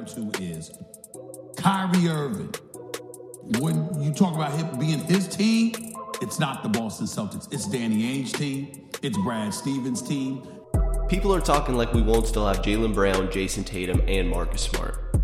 [0.00, 0.70] down to is
[1.56, 2.54] Kyrie Irving.
[3.58, 5.74] When you talk about him being his team,
[6.22, 7.52] it's not the Boston Celtics.
[7.52, 8.88] It's Danny Ainge's team.
[9.02, 10.46] It's Brad Stevens' team.
[11.08, 15.18] People are talking like we won't still have Jaylen Brown, Jayson Tatum, and Marcus Smart.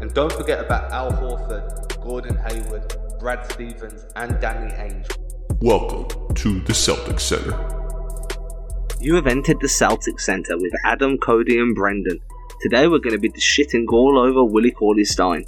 [0.00, 5.16] And don't forget about Al Horford, Gordon Hayward, Brad Stevens, and Danny Ainge.
[5.60, 7.54] Welcome to the Celtics Center.
[9.00, 12.20] You have entered the Celtics Center with Adam, Cody, and Brendan.
[12.60, 15.44] Today we're going to be shitting all over Willie Cauley Stein.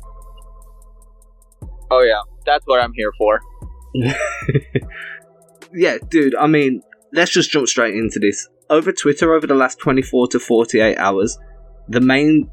[1.90, 3.40] Oh yeah, that's what I'm here for.
[5.74, 8.48] yeah, dude, I mean, let's just jump straight into this.
[8.70, 11.38] Over Twitter, over the last 24 to 48 hours,
[11.88, 12.50] the main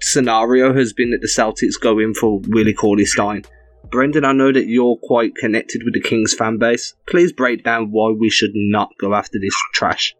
[0.00, 3.44] scenario has been that the Celtics go in for Willie Cauley Stein.
[3.90, 6.94] Brendan, I know that you're quite connected with the Kings fan base.
[7.08, 10.14] Please break down why we should not go after this trash.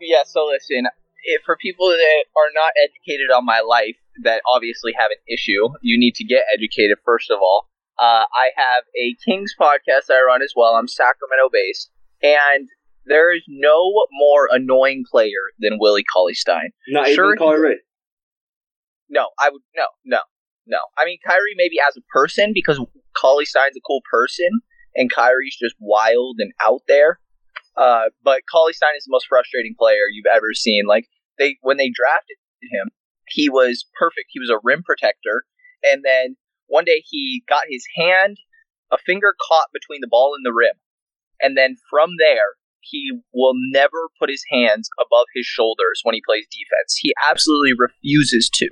[0.00, 0.86] Yeah, so listen,
[1.26, 5.68] if, for people that are not educated on my life, that obviously have an issue,
[5.82, 7.68] you need to get educated first of all.
[7.98, 10.74] Uh, I have a Kings podcast that I run as well.
[10.74, 11.90] I'm Sacramento based,
[12.22, 12.68] and
[13.06, 16.70] there is no more annoying player than Willie Cauley Stein.
[16.88, 17.80] Not sure even Kyrie.
[19.08, 20.20] No, I would no, no.
[20.68, 22.80] No, I mean Kyrie maybe as a person because
[23.16, 24.50] Cauley Stein's a cool person
[24.96, 27.20] and Kyrie's just wild and out there.
[27.76, 30.84] Uh, but Cauley Stein is the most frustrating player you've ever seen.
[30.86, 31.06] Like
[31.38, 32.90] they when they drafted him,
[33.28, 34.28] he was perfect.
[34.30, 35.44] He was a rim protector,
[35.84, 38.38] and then one day he got his hand,
[38.90, 40.76] a finger caught between the ball and the rim,
[41.40, 46.22] and then from there he will never put his hands above his shoulders when he
[46.26, 46.96] plays defense.
[47.00, 48.68] He absolutely refuses to,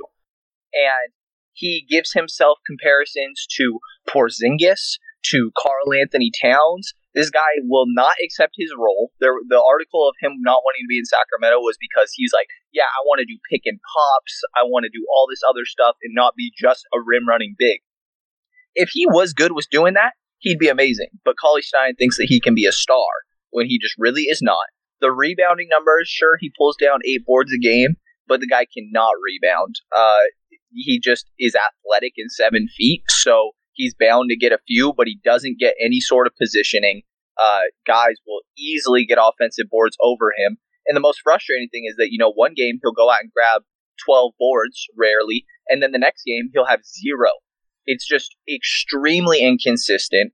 [0.73, 1.13] and
[1.53, 4.99] he gives himself comparisons to Porzingis,
[5.31, 6.95] to Karl Anthony Towns.
[7.15, 9.11] This guy will not accept his role.
[9.21, 12.49] There, the article of him not wanting to be in Sacramento was because he's like,
[12.73, 14.43] yeah, I want to do pick and pops.
[14.57, 17.55] I want to do all this other stuff and not be just a rim running
[17.57, 17.81] big.
[18.75, 21.09] If he was good with doing that, he'd be amazing.
[21.25, 23.07] But Cauley Stein thinks that he can be a star
[23.51, 24.67] when he just really is not.
[25.01, 27.95] The rebounding numbers, sure, he pulls down eight boards a game,
[28.27, 29.77] but the guy cannot rebound.
[29.97, 30.27] Uh,
[30.73, 35.07] he just is athletic in seven feet, so he's bound to get a few, but
[35.07, 37.03] he doesn't get any sort of positioning.
[37.39, 40.57] Uh, guys will easily get offensive boards over him.
[40.87, 43.33] And the most frustrating thing is that, you know, one game he'll go out and
[43.33, 43.63] grab
[44.05, 47.31] 12 boards, rarely, and then the next game he'll have zero.
[47.87, 50.33] It's just extremely inconsistent.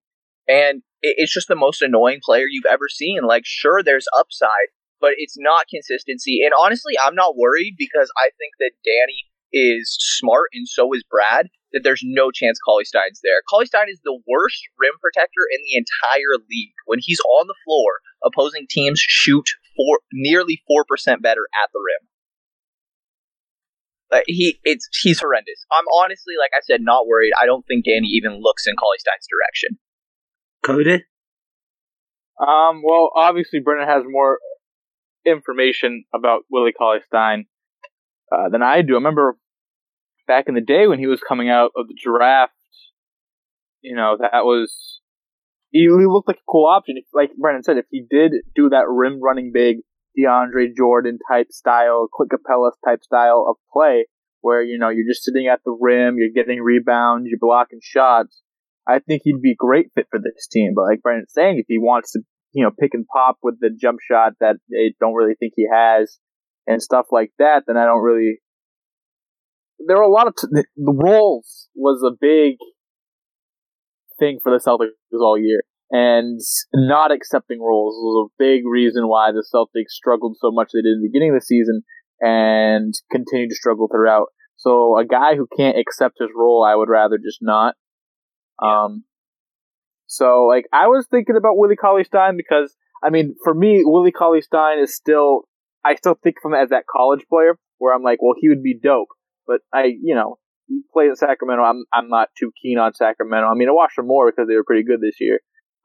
[0.49, 3.21] And it's just the most annoying player you've ever seen.
[3.23, 4.69] Like, sure, there's upside,
[5.01, 6.41] but it's not consistency.
[6.45, 11.05] And honestly, I'm not worried because I think that Danny is smart and so is
[11.09, 13.43] Brad, that there's no chance Cauley Stein's there.
[13.49, 16.75] Cauley Stein is the worst rim protector in the entire league.
[16.87, 19.47] When he's on the floor, opposing teams shoot
[19.77, 22.09] four, nearly four percent better at the rim.
[24.11, 25.65] Like he, it's he's horrendous.
[25.73, 27.33] I'm honestly, like I said, not worried.
[27.41, 29.79] I don't think Danny even looks in Cauley Stein's direction.
[30.65, 31.05] Cody.
[32.41, 32.83] Um.
[32.85, 34.39] Well, obviously, Brendan has more
[35.25, 37.45] information about Willie Cauley Stein
[38.33, 38.95] uh, than I do.
[38.95, 39.37] I remember
[40.27, 42.53] back in the day when he was coming out of the draft,
[43.83, 45.01] you know, that was
[45.71, 46.97] he, looked like a cool option.
[47.13, 49.79] Like Brendan said, if he did do that rim running big
[50.19, 54.07] DeAndre Jordan type style, Clint Capela type style of play,
[54.41, 58.43] where you know you're just sitting at the rim, you're getting rebounds, you're blocking shots.
[58.89, 60.73] I think he'd be a great fit for this team.
[60.75, 62.21] But like Brendan's saying, if he wants to,
[62.53, 65.69] you know, pick and pop with the jump shot that they don't really think he
[65.73, 66.19] has,
[66.67, 68.41] and stuff like that, then I don't really.
[69.87, 72.57] There are a lot of t- the roles was a big
[74.19, 76.41] thing for the Celtics all year, and
[76.75, 80.93] not accepting roles was a big reason why the Celtics struggled so much they did
[80.93, 81.83] in the beginning of the season
[82.21, 84.27] and continued to struggle throughout.
[84.57, 87.75] So a guy who can't accept his role, I would rather just not.
[88.63, 89.05] Um,
[90.07, 94.13] so like I was thinking about Willie Cauley Stein because I mean, for me, Willie
[94.13, 95.49] Cauley Stein is still
[95.85, 98.63] I still think of him as that college player where I'm like, well, he would
[98.63, 99.09] be dope.
[99.51, 100.39] But I, you know,
[100.69, 101.65] he plays in Sacramento.
[101.65, 103.49] I'm I'm not too keen on Sacramento.
[103.49, 105.41] I mean, I watched them more because they were pretty good this year,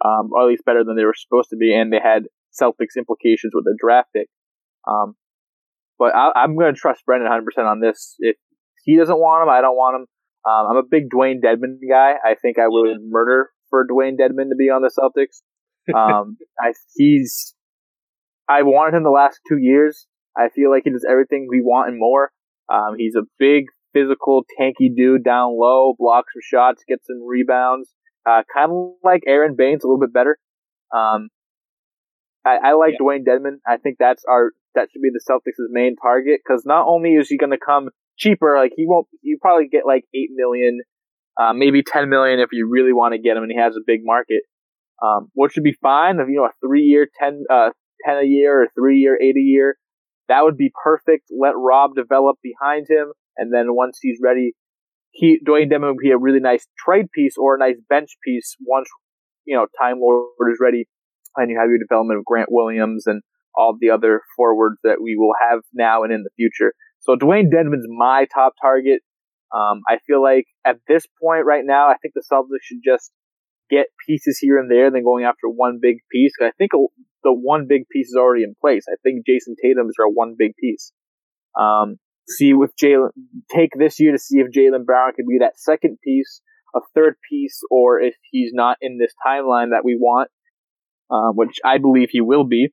[0.05, 2.93] um, or at least better than they were supposed to be, and they had Celtics
[2.95, 4.29] implications with the draft pick.
[4.87, 5.15] Um,
[5.97, 8.13] but I, am going to trust Brendan 100 percent on this.
[8.19, 8.35] If
[8.83, 10.05] he doesn't want him, I don't want him.
[10.45, 12.13] Um, I'm a big Dewayne Dedmon guy.
[12.23, 15.41] I think I would murder for Dewayne Dedmon to be on the Celtics.
[15.89, 17.55] Um, I, he's
[18.47, 20.05] I wanted him the last two years.
[20.37, 22.29] I feel like he does everything we want and more.
[22.71, 27.89] Um, he's a big, physical, tanky dude down low, blocks some shots, gets some rebounds.
[28.25, 30.37] Uh, kind of like Aron Baynes, a little bit better.
[30.95, 31.29] Um,
[32.45, 33.05] I, I like yeah.
[33.05, 33.57] Dewayne Dedmon.
[33.67, 37.29] I think that's our that should be the Celtics' main target because not only is
[37.29, 38.55] he going to come cheaper.
[38.57, 39.07] Like he won't.
[39.21, 40.81] You probably get like eight million,
[41.39, 43.81] uh, maybe ten million if you really want to get him, and he has a
[43.85, 44.43] big market.
[45.03, 46.19] Um, which should be fine.
[46.19, 47.71] If you know a three year, ten, uh,
[48.05, 49.77] 10 a year or three year, eight a year,
[50.27, 51.25] that would be perfect.
[51.29, 54.53] Let Rob develop behind him, and then once he's ready,
[55.11, 58.55] he Dewayne Dedmon would be a really nice trade piece or a nice bench piece
[58.65, 58.89] once
[59.45, 60.87] you know Time Lord is ready,
[61.35, 63.21] and you have your development of Grant Williams and
[63.55, 66.73] all the other forwards that we will have now and in the future.
[66.99, 69.01] So Dewayne Dedmon's my top target.
[69.55, 73.11] Um, I feel like at this point right now, I think the Celtics should just
[73.69, 76.33] get pieces here and there and then going after one big piece.
[76.41, 76.71] I think
[77.25, 78.85] the one big piece is already in place.
[78.87, 80.93] I think Jayson Tatum is our one big piece.
[81.59, 81.97] Um,
[82.29, 83.09] see with Jaylen,
[83.53, 86.41] take this year to see if Jaylen Brown can be that second piece,
[86.75, 90.29] a third piece, or if he's not in this timeline that we want,
[91.09, 92.69] uh, which I believe he will be.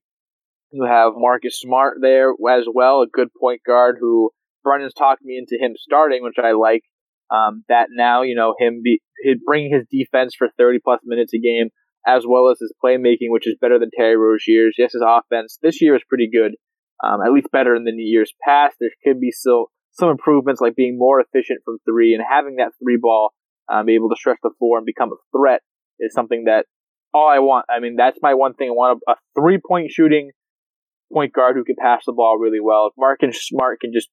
[0.70, 4.30] You have Marcus Smart there as well, a good point guard who
[4.62, 6.82] Brendan's talked me into him starting, which I like.
[7.30, 11.32] Um, that now, you know, him be, he'd bring his defense for 30 plus minutes
[11.32, 11.70] a game,
[12.06, 14.76] as well as his playmaking, which is better than Terry Rozier's.
[14.78, 16.52] Yes, his offense this year is pretty good,
[17.04, 18.76] um, at least better than the years past.
[18.80, 22.72] There could be still some improvements, like being more efficient from three and having that
[22.82, 23.32] three ball,
[23.68, 25.60] um, be able to stretch the floor and become a threat
[26.00, 26.66] is something that
[27.14, 27.66] all I want.
[27.68, 28.68] I mean, that's my one thing.
[28.68, 30.30] I want a, a three point shooting
[31.12, 32.86] point guard who can pass the ball really well.
[32.86, 34.08] If Marcus Smart can just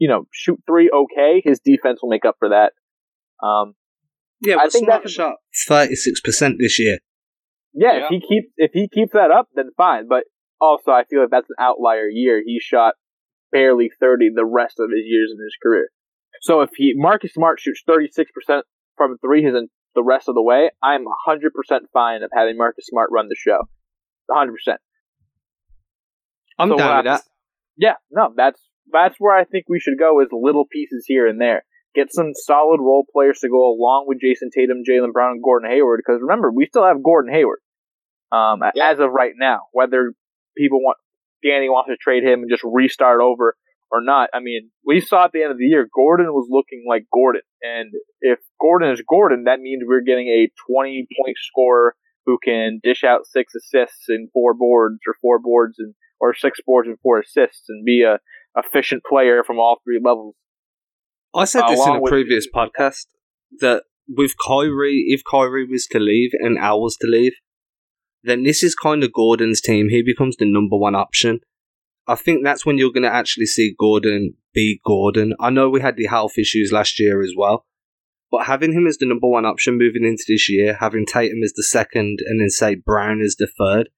[0.00, 2.72] you know, shoot three okay, his defense will make up for that.
[3.46, 3.74] Um,
[4.40, 5.34] yeah, I think Smart shot
[5.68, 6.98] thirty six percent this year.
[7.72, 10.08] Yeah, yeah, if he keeps if he keeps that up, then fine.
[10.08, 10.24] But
[10.60, 12.42] also, I feel like that's an outlier year.
[12.44, 12.94] He shot
[13.52, 15.88] barely thirty the rest of his years in his career.
[16.42, 18.64] So if he Marcus Smart shoots thirty six percent
[18.96, 19.54] from three his
[19.94, 23.36] the rest of the way, I'm hundred percent fine of having Marcus Smart run the
[23.38, 23.68] show.
[24.30, 24.80] hundred percent.
[26.58, 27.22] I'm so down with that.
[27.76, 28.60] Yeah, no, that's
[28.92, 31.64] that's where I think we should go is little pieces here and there.
[31.94, 35.70] Get some solid role players to go along with Jayson Tatum, Jaylen Brown, and Gordon
[35.70, 36.00] Hayward.
[36.04, 37.58] Because remember, we still have Gordon Hayward
[38.30, 38.90] um, yeah.
[38.90, 39.62] as of right now.
[39.72, 40.12] Whether
[40.56, 40.98] people want
[41.42, 43.56] Danny wants to trade him and just restart over
[43.90, 44.30] or not.
[44.32, 47.42] I mean, we saw at the end of the year, Gordon was looking like Gordon.
[47.62, 51.96] And if Gordon is Gordon, that means we're getting a 20 point scorer
[52.26, 56.60] who can dish out six assists and four boards or four boards and or six
[56.64, 58.18] boards and four assists and be a
[58.56, 60.34] efficient player from all three levels.
[61.34, 63.06] I said this in a previous podcast
[63.60, 67.34] that with Kyrie, if Kyrie was to leave and Al was to leave,
[68.22, 69.88] then this is kind of Gordon's team.
[69.88, 71.40] He becomes the number one option.
[72.06, 75.34] I think that's when you're going to actually see Gordon be Gordon.
[75.38, 77.66] I know we had the health issues last year as well,
[78.30, 81.52] but having him as the number one option moving into this year, having Tatum as
[81.52, 83.90] the second, and then say Brown as the third,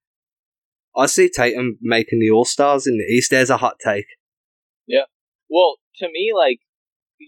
[0.94, 3.30] I see Tatum making the All Stars in the East.
[3.30, 4.06] There's a hot take.
[4.86, 5.04] Yeah.
[5.48, 6.60] Well, to me, like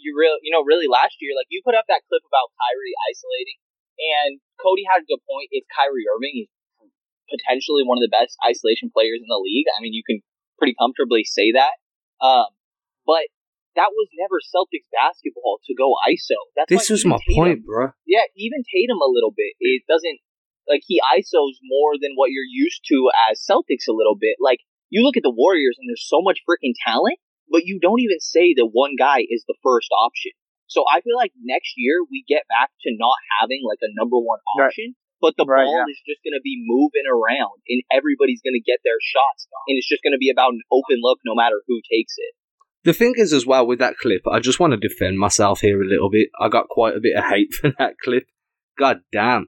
[0.03, 2.97] you real, you know, really last year, like you put up that clip about Kyrie
[3.11, 3.59] isolating,
[3.99, 5.53] and Cody had a good point.
[5.55, 6.35] It's Kyrie Irving.
[6.35, 6.53] He's
[7.31, 9.71] potentially one of the best isolation players in the league.
[9.73, 10.21] I mean, you can
[10.59, 11.75] pretty comfortably say that.
[12.21, 12.53] Um,
[13.07, 13.29] but
[13.75, 16.39] that was never Celtics basketball to go ISO.
[16.55, 17.91] That's this was my Tatum, point, bro.
[18.07, 19.59] Yeah, even Tatum a little bit.
[19.59, 20.19] It doesn't
[20.69, 24.39] like he ISOs more than what you're used to as Celtics a little bit.
[24.41, 27.19] Like you look at the Warriors and there's so much freaking talent,
[27.51, 30.33] but you don't even say that one guy is the first option.
[30.67, 34.17] So I feel like next year we get back to not having like a number
[34.17, 35.21] one option, right.
[35.21, 35.93] but the right, ball yeah.
[35.93, 39.47] is just going to be moving around and everybody's going to get their shots.
[39.69, 42.33] And it's just going to be about an open look no matter who takes it.
[42.85, 45.81] The thing is, as well, with that clip, I just want to defend myself here
[45.81, 46.29] a little bit.
[46.39, 48.27] I got quite a bit of hate for that clip.
[48.79, 49.47] God damn.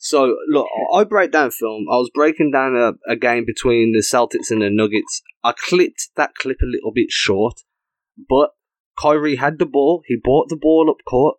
[0.00, 1.86] So, look, I break down film.
[1.90, 5.22] I was breaking down a, a game between the Celtics and the Nuggets.
[5.42, 7.54] I clipped that clip a little bit short,
[8.28, 8.50] but
[8.96, 10.02] Kyrie had the ball.
[10.06, 11.38] He brought the ball up court,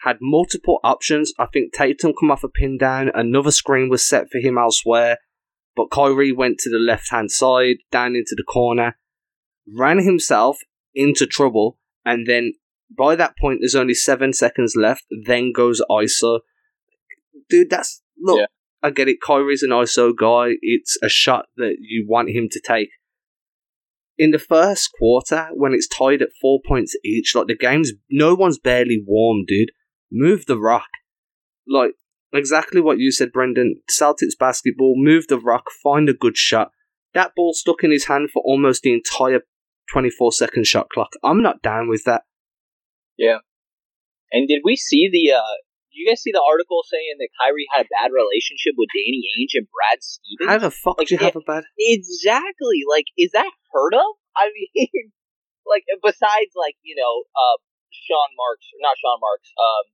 [0.00, 1.34] had multiple options.
[1.38, 3.10] I think Tatum come off a pin down.
[3.14, 5.18] Another screen was set for him elsewhere,
[5.76, 8.96] but Kyrie went to the left hand side, down into the corner,
[9.76, 10.56] ran himself
[10.94, 12.54] into trouble, and then
[12.96, 15.04] by that point, there's only seven seconds left.
[15.24, 16.40] Then goes ISO
[17.48, 18.40] dude, that's look.
[18.40, 18.46] Yeah.
[18.82, 19.18] I get it.
[19.24, 20.56] Kyrie's an ISO guy.
[20.60, 22.88] It's a shot that you want him to take.
[24.18, 28.34] In the first quarter, when it's tied at four points each, like the game's no
[28.34, 29.70] one's barely warm, dude.
[30.10, 30.88] Move the rock.
[31.66, 31.92] Like
[32.32, 33.76] exactly what you said, Brendan.
[33.90, 36.72] Celtics basketball, move the rock, find a good shot.
[37.14, 39.40] That ball stuck in his hand for almost the entire
[39.92, 41.12] 24 second shot clock.
[41.22, 42.22] I'm not down with that.
[43.16, 43.38] Yeah.
[44.32, 45.42] And did we see the uh,
[45.92, 49.54] you guys see the article saying that Kyrie had a bad relationship with Danny Ainge
[49.60, 50.48] and Brad Stevens?
[50.48, 51.64] How the fuck like, do you have a bad?
[51.76, 52.84] Exactly.
[52.88, 54.10] Like, is that heard of?
[54.32, 55.12] I mean,
[55.68, 57.56] like besides like you know uh,
[57.92, 59.84] Sean Marks, not Sean Marks, um,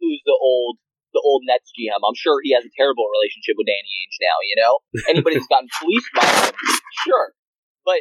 [0.00, 0.80] who's the old
[1.12, 2.00] the old Nets GM.
[2.00, 4.36] I'm sure he has a terrible relationship with Danny Ainge now.
[4.42, 4.72] You know,
[5.12, 6.56] anybody who's gotten fleeced by him,
[7.04, 7.36] sure,
[7.84, 8.00] but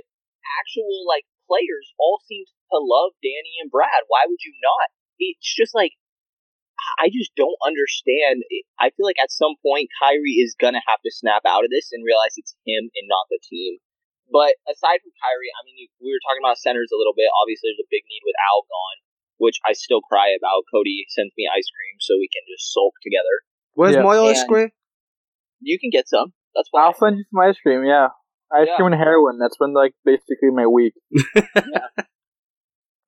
[0.64, 4.08] actual like players all seem to love Danny and Brad.
[4.08, 4.88] Why would you not?
[5.20, 5.94] It's just like
[7.00, 8.42] I just don't understand.
[8.82, 11.90] I feel like at some point Kyrie is gonna have to snap out of this
[11.94, 13.78] and realize it's him and not the team.
[14.32, 17.28] But aside from Kyrie, I mean, we were talking about centers a little bit.
[17.44, 19.00] Obviously, there's a big need with Al gone,
[19.44, 20.64] which I still cry about.
[20.72, 23.36] Cody sends me ice cream so we can just sulk together.
[23.76, 24.08] Where's Yeah.
[24.08, 24.70] my ice And- cream?
[25.60, 26.32] You can get some.
[26.56, 26.84] That's fine.
[26.88, 27.84] I'll send you some ice cream.
[27.86, 28.16] Yeah,
[28.56, 28.76] ice Yeah.
[28.80, 29.38] cream and heroin.
[29.38, 30.94] That's been like basically my week.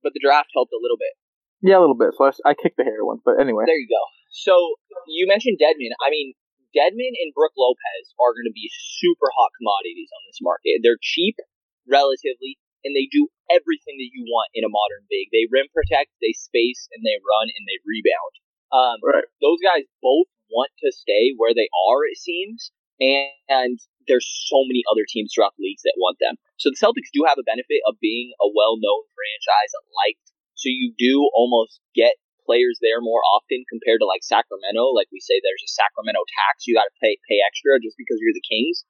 [0.03, 1.15] But the draft helped a little bit.
[1.63, 2.11] Yeah, a little bit.
[2.19, 3.63] So I, I kicked the hair one, but anyway.
[3.63, 4.03] There you go.
[4.35, 4.75] So
[5.07, 5.95] you mentioned Dedmon.
[6.03, 6.35] I mean,
[6.75, 8.67] Dedmon and Brooke Lopez are going to be
[8.99, 10.83] super hot commodities on this market.
[10.83, 11.39] They're cheap,
[11.87, 15.31] relatively, and they do everything that you want in a modern big.
[15.31, 18.33] They rim protect, they space, and they run and they rebound.
[18.75, 19.29] Um, Right.
[19.39, 23.79] Those guys both want to stay where they are, it seems, and, and
[24.09, 26.35] there's so many other teams throughout the leagues that want them.
[26.59, 30.32] So the Celtics do have a benefit of being a well-known franchise, liked.
[30.55, 34.91] So you do almost get players there more often compared to like Sacramento.
[34.91, 38.19] Like we say, there's a Sacramento tax you got to pay pay extra just because
[38.19, 38.83] you're the Kings.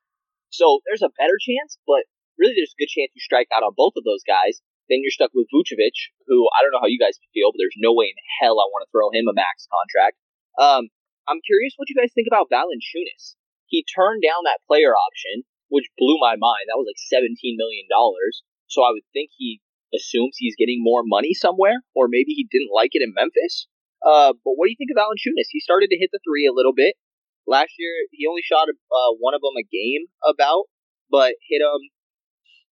[0.49, 2.05] So there's a better chance, but
[2.37, 4.61] really there's a good chance you strike out on both of those guys.
[4.91, 5.95] Then you're stuck with Vucevic,
[6.27, 8.67] who I don't know how you guys feel, but there's no way in hell I
[8.67, 10.19] want to throw him a max contract.
[10.59, 10.91] Um,
[11.25, 13.39] I'm curious what you guys think about Valanciunas.
[13.71, 16.67] He turned down that player option, which blew my mind.
[16.67, 18.43] That was like 17 million dollars.
[18.67, 19.62] So I would think he
[19.95, 23.67] assumes he's getting more money somewhere, or maybe he didn't like it in Memphis.
[24.03, 25.51] Uh, but what do you think of Valanciunas?
[25.51, 26.95] He started to hit the three a little bit
[27.47, 27.93] last year.
[28.11, 30.67] He only shot uh, one of them a game, about,
[31.09, 31.81] but hit them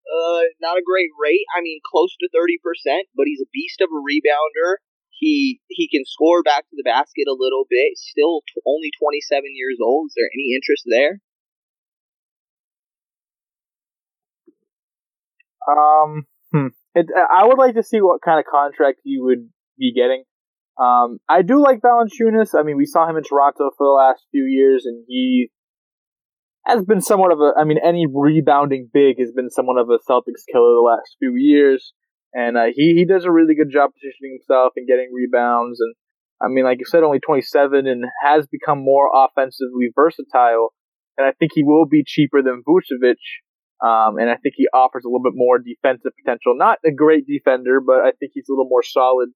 [0.06, 1.46] uh, not a great rate.
[1.56, 4.82] I mean, close to thirty percent, but he's a beast of a rebounder.
[5.10, 7.96] He he can score back to the basket a little bit.
[7.96, 10.10] Still t- only twenty seven years old.
[10.10, 11.20] Is there any interest there?
[15.66, 16.26] Um.
[16.94, 20.24] It, I would like to see what kind of contract he would be getting.
[20.80, 22.58] Um, I do like Valanciunas.
[22.58, 25.50] I mean, we saw him in Toronto for the last few years, and he
[26.66, 27.52] has been somewhat of a.
[27.58, 31.34] I mean, any rebounding big has been somewhat of a Celtics killer the last few
[31.36, 31.92] years,
[32.32, 35.80] and uh, he he does a really good job positioning himself and getting rebounds.
[35.80, 35.94] And
[36.42, 40.74] I mean, like you said, only 27 and has become more offensively versatile.
[41.16, 43.20] And I think he will be cheaper than Vucevic.
[43.82, 46.54] Um, and I think he offers a little bit more defensive potential.
[46.56, 49.30] Not a great defender, but I think he's a little more solid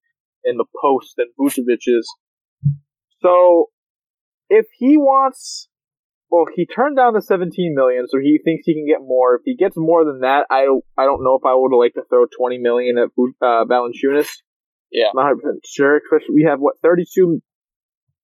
[0.44, 2.08] in the post than Vucevic is.
[3.20, 3.66] So,
[4.48, 5.68] if he wants,
[6.30, 9.34] well, he turned down the 17 million, so he thinks he can get more.
[9.34, 11.94] If he gets more than that, I don't, I don't know if I would like
[11.94, 13.08] to throw 20 million at
[13.42, 14.28] uh, Valanciunas.
[14.92, 15.06] Yeah.
[15.10, 17.42] I'm not 100% sure, especially we have what 32, thir-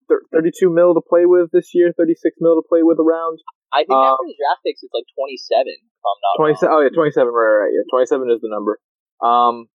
[0.08, 3.38] 32 mil to play with this year, 36 mil to play with around.
[3.72, 5.72] I think Um, after the draft picks, it's like twenty seven.
[5.72, 6.78] If I'm not Twenty wrong.
[6.78, 7.32] Oh yeah, twenty seven.
[7.32, 7.72] Right, right.
[7.72, 8.78] Yeah, twenty seven is the number.
[9.22, 9.66] Um,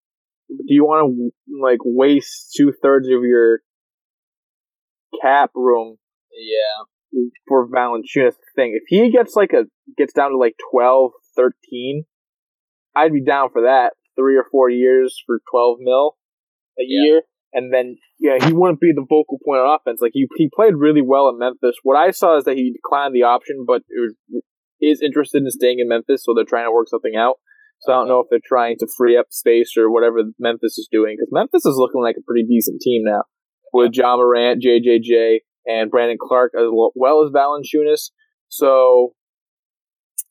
[0.48, 3.60] do you want to like waste two thirds of your
[5.22, 5.96] cap room
[6.32, 6.84] Yeah.
[7.48, 8.78] for Valanciunas thing?
[8.78, 9.64] If he gets like a
[9.96, 12.04] gets down to like 12, 13,
[12.94, 13.94] I'd be down for that.
[14.16, 16.16] Three or four years for twelve mil
[16.78, 17.04] a Yeah.
[17.04, 20.00] year, and then yeah, he wouldn't be the vocal point on offense.
[20.00, 21.76] Like he he played really well in Memphis.
[21.82, 24.14] What I saw is that he declined the option, but was,
[24.80, 27.36] is interested in staying in Memphis, so they're trying to work something out.
[27.80, 30.88] So I don't know if they're trying to free up space or whatever Memphis is
[30.90, 33.22] doing because Memphis is looking like a pretty decent team now
[33.72, 38.10] with Ja Morant, JJJ, and Brandon Clarke as well as Valanciunas.
[38.48, 39.12] So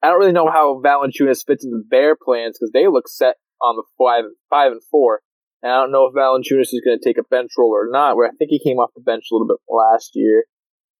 [0.01, 3.75] I don't really know how Valanciunas fits into their plans because they look set on
[3.75, 5.21] the five five and four.
[5.65, 8.15] And I don't know if Valanciunas is going to take a bench role or not.
[8.15, 10.43] Where I think he came off the bench a little bit last year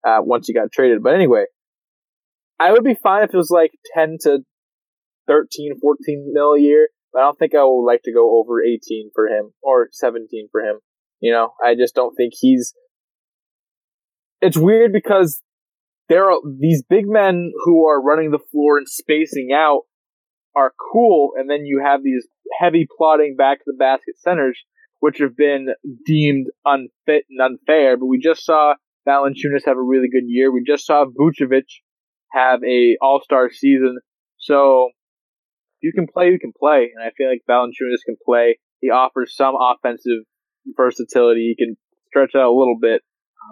[0.03, 1.03] uh, once he got traded.
[1.03, 1.45] But anyway,
[2.59, 4.39] I would be fine if it was like ten to
[5.27, 6.89] 13, 14 mil a year.
[7.13, 10.49] But I don't think I would like to go over 18 for him or 17
[10.51, 10.79] for him.
[11.19, 12.73] You know, I just don't think he's.
[14.41, 15.43] It's weird because
[16.09, 19.81] there are these big men who are running the floor and spacing out
[20.55, 22.27] are cool, and then you have these
[22.59, 24.59] heavy plotting back to the basket centers,
[24.99, 25.67] which have been
[26.05, 27.97] deemed unfit and unfair.
[27.97, 28.75] But we just saw
[29.07, 30.51] Valanciunas have a really good year.
[30.51, 31.65] We just saw Vucevic
[32.31, 33.97] have a All Star season.
[34.37, 34.89] So
[35.81, 38.59] you can play, you can play, and I feel like Valanciunas can play.
[38.81, 40.25] He offers some offensive
[40.75, 41.55] versatility.
[41.55, 43.01] He can stretch out a little bit.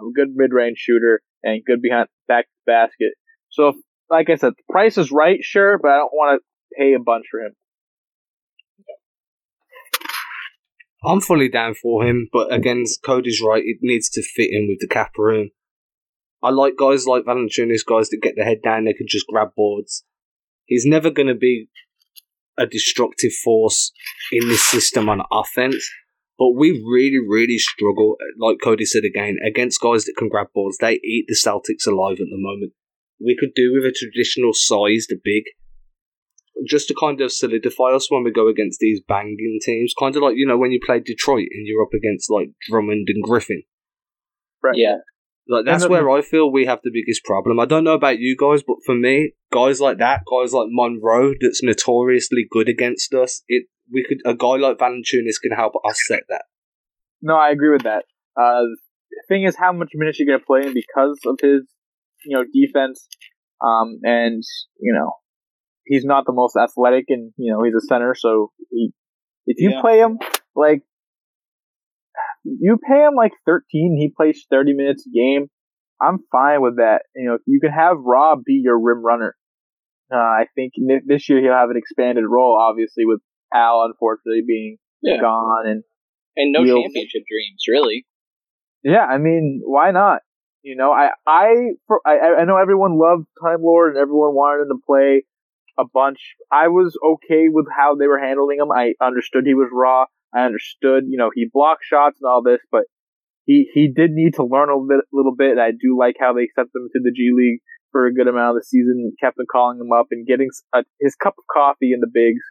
[0.00, 3.12] Um, good mid-range shooter and good behind back basket.
[3.50, 3.74] So,
[4.10, 6.98] like I said, the price is right, sure, but I don't want to pay a
[6.98, 7.52] bunch for him.
[11.06, 13.62] I'm fully down for him, but again, Cody's right.
[13.64, 15.50] It needs to fit in with the cap room.
[16.42, 19.48] I like guys like Valanciunas, guys that get their head down, they can just grab
[19.56, 20.04] boards.
[20.66, 21.68] He's never going to be
[22.58, 23.92] a destructive force
[24.30, 25.90] in this system on offense,
[26.38, 30.78] but we really, really struggle, like Cody said again, against guys that can grab boards.
[30.78, 32.72] They eat the Celtics alive at the moment.
[33.20, 35.44] We could do with a traditional sized big
[36.66, 39.94] just to kind of solidify us when we go against these banging teams.
[39.98, 43.08] Kind of like, you know, when you play Detroit and you're up against like Drummond
[43.08, 43.62] and Griffin.
[44.62, 44.76] Right.
[44.76, 44.96] Yeah.
[45.46, 47.60] Like that's where I feel we have the biggest problem.
[47.60, 51.34] I don't know about you guys, but for me, guys like that, guys like Monroe,
[51.38, 53.42] that's notoriously good against us.
[53.46, 56.44] It we could a guy like Valanciunas can help offset that.
[57.20, 58.04] No, I agree with that.
[58.36, 58.62] Uh,
[59.10, 61.62] the thing is, how much minutes you're going to play in because of his,
[62.24, 63.06] you know, defense,
[63.62, 64.42] um, and
[64.80, 65.12] you know,
[65.86, 68.92] he's not the most athletic, and you know, he's a center, so he,
[69.46, 69.80] if you Yeah.
[69.80, 70.18] play him
[70.54, 70.82] like
[72.44, 75.48] you pay him like 13, he plays 30 minutes a game.
[76.00, 77.02] I'm fine with that.
[77.14, 79.34] You know, if you can have Rob be your rim runner.
[80.12, 80.74] Uh, I think
[81.06, 83.20] this year he'll have an expanded role, obviously, with
[83.54, 85.20] Al unfortunately being Yeah.
[85.20, 85.66] gone.
[85.66, 85.82] And
[86.36, 88.06] And no championship dreams, really.
[88.82, 90.20] yeah, I mean, why not?
[90.62, 91.70] You know, I I
[92.06, 95.24] I, I know everyone loved Time Lord and everyone wanted him to play
[95.78, 96.18] a bunch.
[96.52, 98.70] I was okay with how they were handling him.
[98.70, 100.06] I understood he was raw.
[100.34, 102.84] I understood, you know, he blocked shots and all this, but
[103.46, 105.04] he he did need to learn a little bit.
[105.12, 105.58] Little bit.
[105.58, 107.60] I do like how they sent him to the G League
[107.92, 110.64] for a good amount of the season, kept on calling him up and getting s-
[110.72, 112.42] uh, his cup of coffee in the bigs,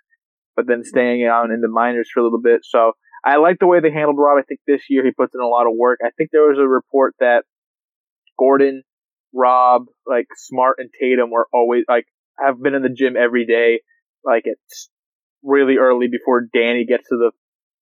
[0.55, 2.61] but then staying out in the minors for a little bit.
[2.63, 2.93] So
[3.25, 4.37] I like the way they handled Rob.
[4.39, 5.99] I think this year he puts in a lot of work.
[6.05, 7.43] I think there was a report that
[8.37, 8.83] Gordon,
[9.33, 12.05] Rob, like Smart and Tatum were always like
[12.45, 13.81] have been in the gym every day,
[14.23, 14.89] like it's
[15.43, 17.31] really early before Danny gets to the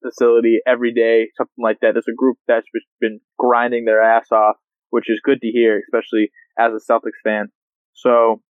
[0.03, 1.93] facility every day, something like that.
[1.93, 2.67] There's a group that's
[2.99, 4.55] been grinding their ass off,
[4.89, 7.47] which is good to hear, especially as a Celtics fan.
[7.93, 8.41] So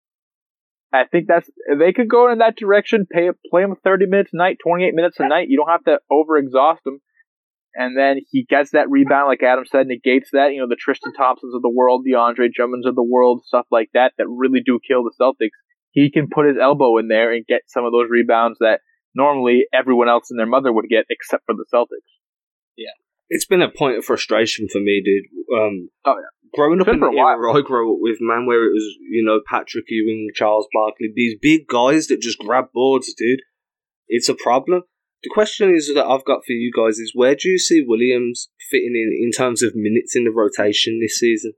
[0.93, 3.05] I think that's they could go in that direction.
[3.09, 5.47] Pay play him 30 minutes a night, 28 minutes a night.
[5.49, 6.99] You don't have to overexhaust him.
[7.73, 10.51] And then he gets that rebound, like Adam said, negates that.
[10.51, 13.65] You know, the Tristan Thompsons of the world, the Andre Drummonds of the world, stuff
[13.71, 15.55] like that, that really do kill the Celtics.
[15.91, 18.79] He can put his elbow in there and get some of those rebounds that
[19.13, 22.07] normally everyone else and their mother would get, except for the Celtics.
[22.77, 22.95] Yeah.
[23.29, 25.25] It's been a point of frustration for me, dude.
[25.57, 26.27] Um, Oh, yeah.
[26.53, 29.39] Growing up in the era I grew up with, man, where it was, you know,
[29.49, 33.39] Patrick Ewing, Charles Barkley, these big guys that just grab boards, dude.
[34.09, 34.83] It's a problem.
[35.23, 38.49] The question is that I've got for you guys is where do you see Williams
[38.69, 41.53] fitting in in terms of minutes in the rotation this season?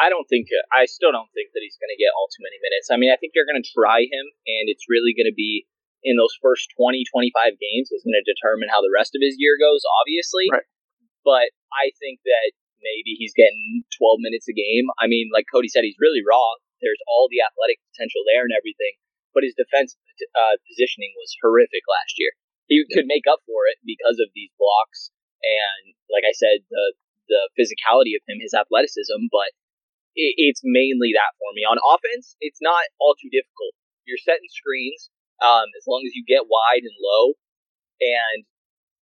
[0.00, 2.58] I don't think I still don't think that he's going to get all too many
[2.60, 2.88] minutes.
[2.92, 5.66] I mean, I think they're going to try him, and it's really going to be
[6.04, 9.40] in those first 20, 25 games is going to determine how the rest of his
[9.40, 9.80] year goes.
[10.04, 10.68] Obviously, Right.
[11.24, 12.52] but I think that
[12.84, 14.84] maybe he's getting 12 minutes a game.
[15.00, 16.60] I mean, like Cody said, he's really raw.
[16.84, 19.00] There's all the athletic potential there and everything,
[19.32, 19.96] but his defense
[20.36, 22.36] uh, positioning was horrific last year.
[22.68, 25.08] He could make up for it because of these blocks
[25.40, 26.92] and, like I said, the
[27.28, 29.50] the physicality of him, his athleticism, but
[30.14, 31.66] it, it's mainly that for me.
[31.66, 33.74] On offense, it's not all too difficult.
[34.06, 35.10] You're setting screens
[35.40, 37.34] um, as long as you get wide and low
[38.00, 38.44] and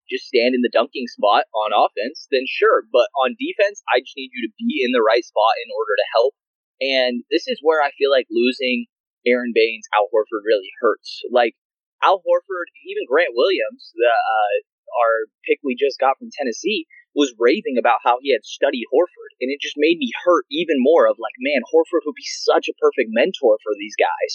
[0.07, 2.87] just stand in the dunking spot on offense, then sure.
[2.89, 5.95] But on defense, I just need you to be in the right spot in order
[5.99, 6.33] to help.
[6.79, 8.87] And this is where I feel like losing
[9.27, 11.23] Aron Baynes, Al Horford really hurts.
[11.27, 11.59] Like
[12.03, 14.55] Al Horford, even Grant Williams, the uh,
[15.03, 19.33] our pick we just got from Tennessee, was raving about how he had studied Horford,
[19.41, 21.09] and it just made me hurt even more.
[21.09, 24.31] Of like, man, Horford would be such a perfect mentor for these guys.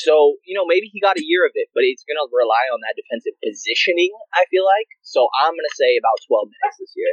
[0.00, 2.80] So you know, maybe he got a year of it, but it's gonna rely on
[2.80, 4.10] that defensive positioning.
[4.32, 4.88] I feel like.
[5.04, 7.12] So I'm gonna say about 12 minutes this year.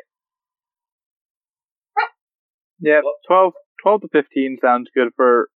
[2.82, 5.52] Yeah, 12, 12 to 15 sounds good for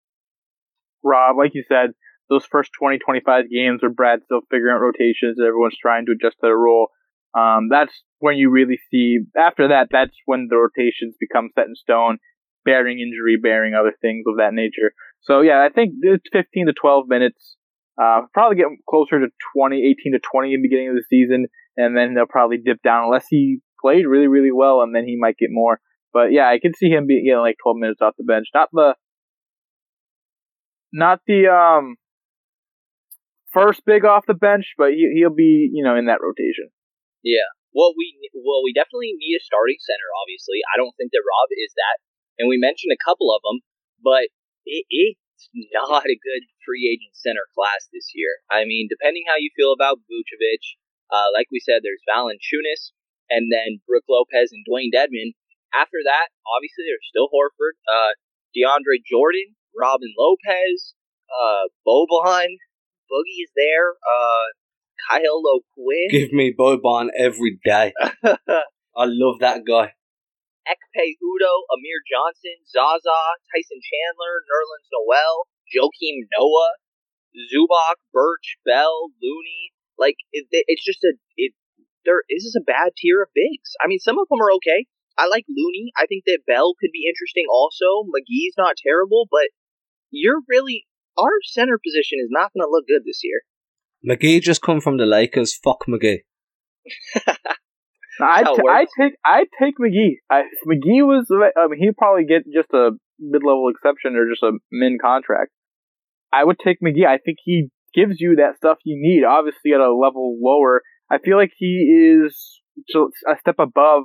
[1.02, 1.38] Rob.
[1.38, 1.96] Like you said,
[2.28, 6.36] those first 20, 25 games where Brad's still figuring out rotations, everyone's trying to adjust
[6.40, 6.88] to their role.
[7.34, 11.74] Um, that's when you really see, after that, that's when the rotations become set in
[11.74, 12.18] stone,
[12.64, 14.94] bearing injury, bearing other things of that nature.
[15.22, 17.56] So yeah, I think it's 15 to 12 minutes.
[18.00, 21.46] Uh, probably get closer to 20, 18 to 20 in the beginning of the season,
[21.76, 25.16] and then they'll probably dip down unless he played really, really well, and then he
[25.18, 25.80] might get more.
[26.12, 28.46] But yeah, I can see him being getting like 12 minutes off the bench.
[28.54, 28.94] Not the,
[30.92, 31.96] not the um
[33.52, 36.70] first big off the bench, but he he'll be you know in that rotation.
[37.24, 37.48] Yeah.
[37.74, 40.08] Well, we well we definitely need a starting center.
[40.22, 41.96] Obviously, I don't think that Rob is that,
[42.38, 43.66] and we mentioned a couple of them,
[43.98, 44.30] but
[44.62, 48.44] it, it's not a good free agent center class this year.
[48.46, 50.78] I mean, depending how you feel about Vucevic,
[51.10, 52.92] Uh, like we said, there's Valanciunas,
[53.28, 55.34] and then Brooke Lopez and Dewayne Dedmon.
[55.74, 58.14] After that, obviously, there's still Horford, uh,
[58.54, 60.94] DeAndre Jordan, Robin Lopez,
[61.28, 62.56] uh, Boban,
[63.10, 64.46] Boogie is there, uh,
[65.08, 67.92] Kyle O'Quinn, Give me Boban every day.
[68.24, 69.92] I love that guy.
[70.64, 73.20] Ekpe Udoh, Amir Johnson, Zaza,
[73.52, 76.72] Tyson Chandler, Nerlens Noel, Joakim Noah,
[77.52, 79.72] Zubac, Birch, Bell, Looney.
[79.98, 81.52] Like it, it- it's just a it.
[82.04, 83.72] There this is a bad tier of bigs.
[83.82, 84.86] I mean, some of them are okay.
[85.16, 85.92] I like Looney.
[85.96, 87.44] I think that Bell could be interesting.
[87.48, 89.48] Also, McGee's not terrible, but
[90.10, 93.42] you're really our center position is not going to look good this year.
[94.08, 95.54] McGee just come from the Lakers.
[95.54, 96.20] Fuck McGee.
[98.20, 100.16] I how t- I take I take McGee.
[100.30, 104.28] I, if McGee was I mean he'd probably get just a mid level exception or
[104.30, 105.50] just a min contract.
[106.32, 107.06] I would take McGee.
[107.06, 109.24] I think he gives you that stuff you need.
[109.24, 110.82] Obviously at a level lower.
[111.10, 112.60] I feel like he is
[113.26, 114.04] a step above.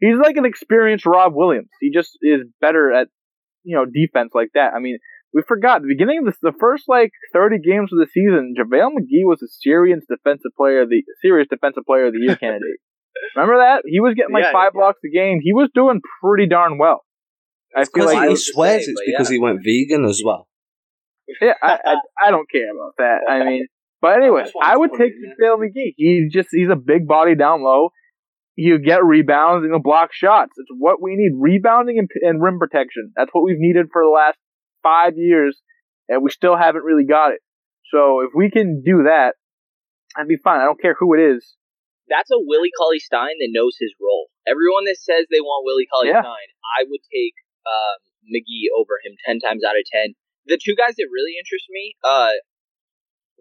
[0.00, 1.70] He's like an experienced Rob Williams.
[1.80, 3.08] He just is better at
[3.62, 4.72] you know defense like that.
[4.74, 4.98] I mean.
[5.34, 8.54] We forgot the beginning of this, the first like thirty games of the season.
[8.58, 12.36] JaVale McGee was a serious defensive player of the serious defensive player of the year
[12.40, 12.80] candidate.
[13.34, 13.82] Remember that?
[13.86, 14.78] He was getting like Yeah, five yeah.
[14.80, 15.40] blocks a game.
[15.42, 17.02] He was doing pretty darn well.
[17.76, 19.34] I feel like he was swears same, it's because yeah.
[19.34, 20.48] he went vegan as well.
[21.40, 21.94] yeah, I, I
[22.28, 23.30] I don't care about that.
[23.30, 23.66] I mean,
[24.00, 25.12] but anyway, just I would take.
[25.42, 25.94] JaVale McGee.
[25.96, 27.90] He just he's a big body down low.
[28.54, 30.52] He'll get rebounds and he'll block shots.
[30.56, 33.12] It's what we need: rebounding and, and rim protection.
[33.16, 34.38] That's what we've needed for the last
[34.86, 35.58] five years,
[36.08, 37.42] and we still haven't really got it.
[37.90, 39.34] So if we can do that,
[40.16, 40.60] I'd be fine.
[40.60, 41.58] I don't care who it is.
[42.06, 44.30] That's a Willie Cauley Stein that knows his role.
[44.46, 46.22] Everyone that says they want Willie Cauley Yeah.
[46.22, 47.34] Stein, I would take
[47.66, 47.98] um,
[48.30, 50.14] McGee over him ten times out of ten.
[50.46, 52.38] The two guys that really interest me uh,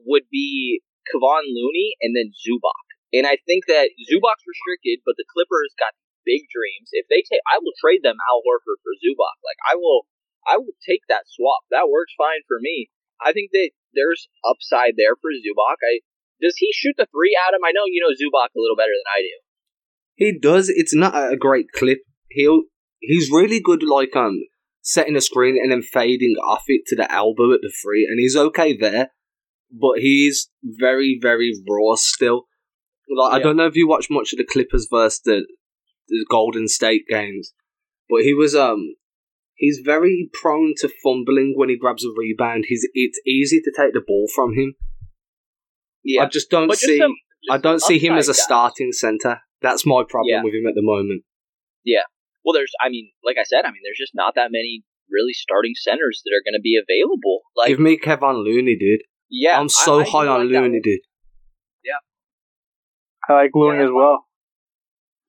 [0.09, 2.85] would be Kevon Looney and then Zubac.
[3.13, 5.93] And I think that Zubac's restricted, but the Clippers got
[6.25, 6.89] big dreams.
[6.91, 9.37] If they take, I will trade them Al Horford for Zubac.
[9.45, 10.09] Like I will,
[10.47, 11.65] I will take that swap.
[11.71, 12.89] That works fine for me.
[13.21, 15.81] I think that there's upside there for Zubac.
[15.81, 15.99] I
[16.41, 17.61] does he shoot the three, Adam?
[17.65, 19.35] I know you know Zubac a little better than I do.
[20.15, 20.69] He does.
[20.69, 21.99] It's not a great clip.
[22.29, 22.63] He'll
[22.99, 24.41] he's really good like um
[24.81, 28.19] setting a screen and then fading off it to the elbow at the three, and
[28.19, 29.09] he's okay there.
[29.71, 32.43] But he's very very raw still.
[33.09, 35.45] Like I don't know if you watch much of the Clippers versus the,
[36.07, 37.53] the Golden State games,
[38.09, 38.95] but he was um
[39.55, 42.65] he's very prone to fumbling when he grabs a rebound.
[42.67, 44.75] He's it's easy to take the ball from him.
[46.03, 46.99] Yeah, I just don't but just see.
[46.99, 47.13] some,
[47.49, 48.43] I don't see him as a guys.
[48.43, 49.41] starting center.
[49.61, 50.43] That's my problem Yeah.
[50.43, 51.23] with him at the moment.
[51.83, 52.03] Yeah.
[52.43, 55.33] Well, there's, I mean, like I said, I mean, there's just not that many really
[55.33, 57.41] starting centers that are going to be available.
[57.55, 59.01] Like, Give me Kevin Looney, dude.
[59.29, 60.81] yeah, I'm so I- I high on like that Looney, one.
[60.83, 60.99] dude.
[63.27, 63.85] I like Looney Yeah.
[63.85, 64.27] as well.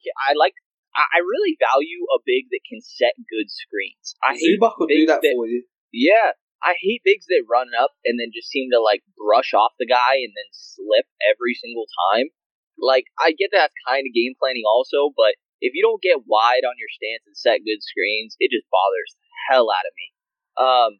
[0.04, 0.52] Yeah, I like.
[0.96, 4.16] I I really value a big that can set good screens.
[4.24, 5.62] I hate bigs that, for you.
[5.92, 6.32] Yeah,
[6.64, 9.86] I hate bigs that run up and then just seem to like brush off the
[9.86, 12.32] guy and then slip every single time.
[12.80, 16.64] Like I get that kind of game planning also, but if you don't get wide
[16.64, 20.08] on your stance and set good screens, it just bothers the hell out of me.
[20.56, 20.90] Um,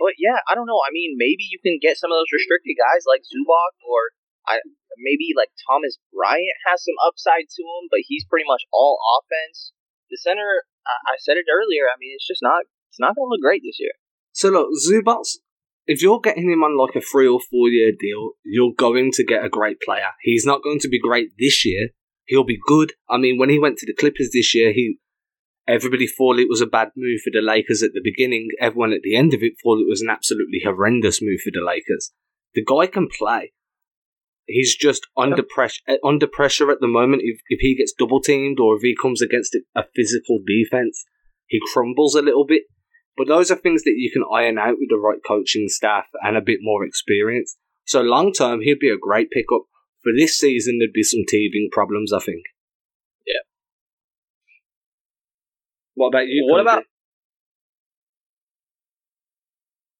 [0.00, 0.80] but yeah, I don't know.
[0.84, 4.12] I mean, maybe you can get some of those restricted guys like Zubac or
[4.46, 4.60] I
[4.98, 9.72] maybe like Thomas Bryant has some upside to him, but he's pretty much all offense.
[10.10, 11.90] The center, I, I said it earlier.
[11.90, 12.68] I mean, it's just not.
[12.90, 13.90] It's not going to look great this year.
[14.32, 15.26] So look, Zubac,
[15.86, 19.24] if you're getting him on like a three or four year deal, you're going to
[19.24, 20.14] get a great player.
[20.22, 21.90] He's not going to be great this year.
[22.26, 22.92] He'll be good.
[23.08, 24.98] I mean, when he went to the Clippers this year, he
[25.66, 28.48] everybody thought it was a bad move for the Lakers at the beginning.
[28.60, 31.64] Everyone at the end of it thought it was an absolutely horrendous move for the
[31.64, 32.12] Lakers.
[32.54, 33.52] The guy can play.
[34.46, 35.80] He's just under pressure.
[36.04, 37.22] Under pressure at the moment.
[37.24, 41.04] If if he gets double teamed or if he comes against a physical defense,
[41.46, 42.64] he crumbles a little bit.
[43.16, 46.36] But those are things that you can iron out with the right coaching staff and
[46.36, 47.56] a bit more experience.
[47.86, 49.62] So long term, he'd be a great pickup.
[50.02, 52.42] For this season, there'd be some teething problems, I think.
[53.26, 53.40] Yeah.
[55.94, 56.44] What about you?
[56.50, 56.62] What Cody?
[56.62, 56.84] about-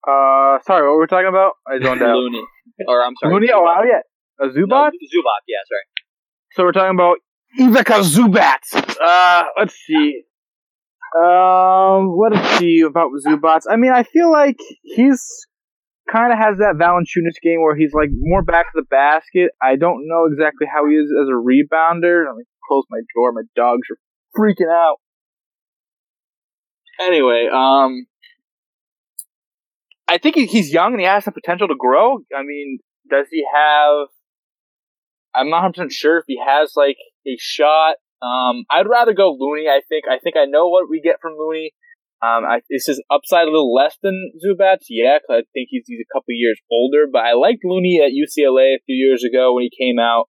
[0.07, 1.52] Uh, sorry, what were we talking about?
[1.66, 2.16] I zoned out.
[2.16, 2.44] Looney,
[2.87, 3.48] or I'm sorry, Looney?
[3.54, 4.00] Oh, wow, yeah.
[4.40, 4.68] A Zubat?
[4.68, 5.42] No, Zubac.
[5.47, 5.85] Yeah, sorry.
[6.53, 7.18] So we're talking about
[7.59, 8.61] Ivica Zubac.
[9.01, 10.23] Uh, let's see.
[11.16, 13.62] Um, let's see about Zubats.
[13.70, 15.47] I mean, I feel like he's
[16.11, 19.53] kind of has that Valanciunas game where he's like more back to the basket.
[19.62, 22.27] I don't know exactly how he is as a rebounder.
[22.27, 23.33] Let me close my door.
[23.33, 23.99] My dogs are
[24.37, 24.97] freaking out.
[27.01, 28.07] Anyway, um,
[30.09, 32.18] I think he's young and he has the potential to grow.
[32.37, 32.79] I mean,
[33.11, 34.09] does he have
[35.35, 37.97] I'm not 100 sure if he has like a shot.
[38.23, 39.68] Um, I'd rather go Looney.
[39.68, 40.05] I think.
[40.09, 41.73] I think I know what we get from Looney.
[42.23, 44.79] Um, I, is upside a little less than Zubac?
[44.88, 47.05] Yeah, cause I think he's, he's a couple years older.
[47.11, 50.29] But I liked Looney at UCLA a few years ago when he came out.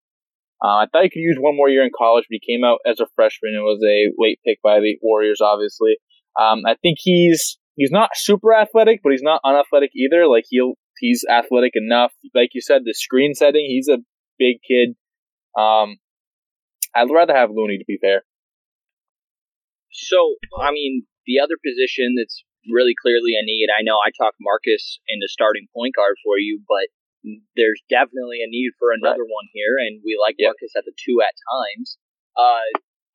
[0.64, 2.80] Uh, I thought he could use one more year in college, but he came out
[2.86, 5.98] as a freshman and was a late pick by the Warriors, obviously.
[6.40, 10.28] Um, I think he's he's not super athletic, but he's not unathletic either.
[10.28, 12.14] Like he'll he's athletic enough.
[12.34, 14.00] Like you said, the screen setting, he's a
[14.38, 14.96] big kid.
[15.58, 15.98] Um,
[16.96, 18.24] I'd rather have Looney to be fair.
[19.92, 24.38] So, I mean, the other position that's really clearly a need, I know I talked
[24.42, 26.92] Marcus into starting point guard for you, but
[27.56, 29.38] there's definitely a need for another right.
[29.40, 30.54] one here, and we like yep.
[30.54, 31.98] Marcus at the two at times.
[32.38, 32.68] Uh,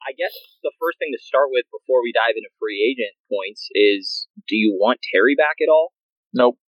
[0.03, 0.33] I guess
[0.65, 4.57] the first thing to start with before we dive into free agent points is do
[4.57, 5.93] you want Terry back at all?
[6.33, 6.59] Nope.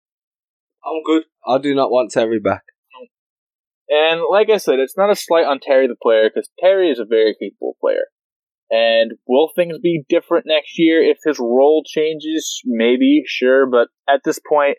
[0.84, 1.24] I'm good.
[1.46, 2.62] I do not want Terry back.
[3.92, 6.98] And like I said, it's not a slight on Terry the player because Terry is
[6.98, 8.08] a very capable player.
[8.70, 12.62] And will things be different next year if his role changes?
[12.64, 14.78] Maybe, sure, but at this point,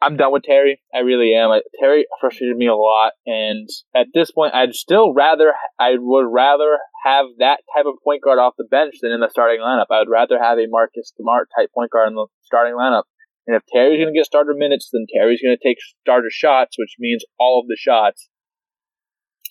[0.00, 0.80] I'm done with Terry.
[0.94, 1.50] I really am.
[1.50, 6.26] I, Terry frustrated me a lot, and at this point, I'd still rather I would
[6.30, 9.86] rather have that type of point guard off the bench than in the starting lineup.
[9.90, 13.02] I would rather have a Marcus Smart type point guard in the starting lineup.
[13.48, 16.76] And if Terry's going to get starter minutes, then Terry's going to take starter shots,
[16.78, 18.28] which means all of the shots.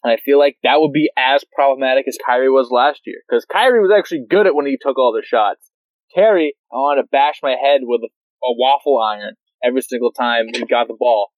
[0.03, 3.17] And I feel like that would be as problematic as Kyrie was last year.
[3.27, 5.71] Because Kyrie was actually good at when he took all the shots.
[6.13, 8.09] Terry, I want to bash my head with a,
[8.45, 9.33] a waffle iron
[9.65, 11.29] every single time he got the ball.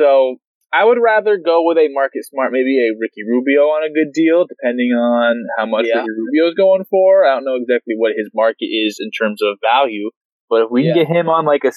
[0.00, 3.94] So I would rather go with a Marcus Smart, maybe a Ricky Rubio on a
[3.94, 6.00] good deal, depending on how much yeah.
[6.00, 7.24] Ricky Rubio is going for.
[7.24, 10.10] I don't know exactly what his market is in terms of value,
[10.52, 10.92] but if we yeah.
[10.92, 11.72] can get him on like a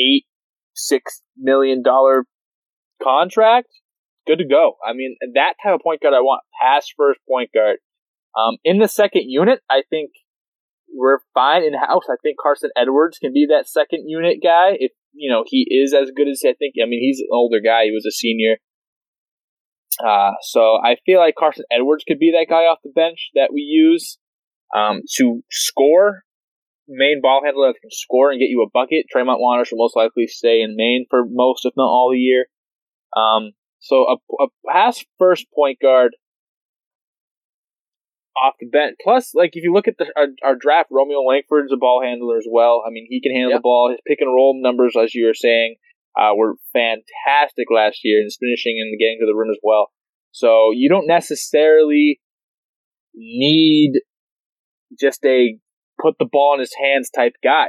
[0.00, 0.24] eight,
[0.74, 2.24] six million dollar
[3.02, 3.68] contract,
[4.26, 4.76] good to go.
[4.82, 6.40] I mean, that type of point guard I want.
[6.62, 7.76] Pass first point guard.
[8.34, 10.12] Um, in the second unit, I think
[10.96, 12.04] we're fine in house.
[12.08, 15.92] I think Carsen Edwards can be that second unit guy if you know he is
[15.92, 16.76] as good as I think.
[16.82, 17.84] I mean, he's an older guy.
[17.84, 18.56] He was a senior.
[20.02, 23.50] Uh, so I feel like Carsen Edwards could be that guy off the bench that
[23.52, 24.18] we use
[24.74, 26.23] um, to score
[26.88, 29.06] main ball handler that can score and get you a bucket.
[29.10, 32.46] Tremont Waters will most likely stay in Maine for most, if not all, the year.
[33.16, 36.16] Um, so a, a pass first point guard
[38.36, 38.96] off the bench.
[39.02, 42.36] Plus, like if you look at the our, our draft, Romeo Langford's a ball handler
[42.36, 42.82] as well.
[42.86, 43.58] I mean, he can handle yep.
[43.58, 43.90] the ball.
[43.90, 45.76] His pick and roll numbers, as you were saying,
[46.18, 49.92] uh, were fantastic last year, and his finishing and getting to the rim as well.
[50.32, 52.20] So you don't necessarily
[53.14, 53.92] need
[54.98, 55.58] just a
[56.00, 57.68] put the ball in his hands type guy.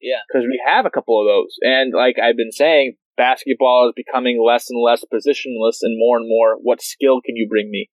[0.00, 0.20] Yeah.
[0.28, 1.56] Because we have a couple of those.
[1.62, 6.28] And like I've been saying, basketball is becoming less and less positionless and more and
[6.28, 7.88] more what skill can you bring me?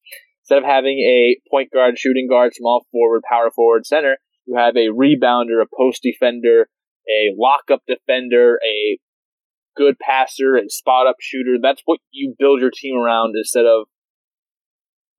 [0.43, 4.75] Instead of having a point guard, shooting guard, small forward, power forward, center, you have
[4.75, 6.69] a rebounder, a post defender,
[7.07, 8.97] a lockup defender, a
[9.75, 11.57] good passer, and spot up shooter.
[11.61, 13.85] That's what you build your team around instead of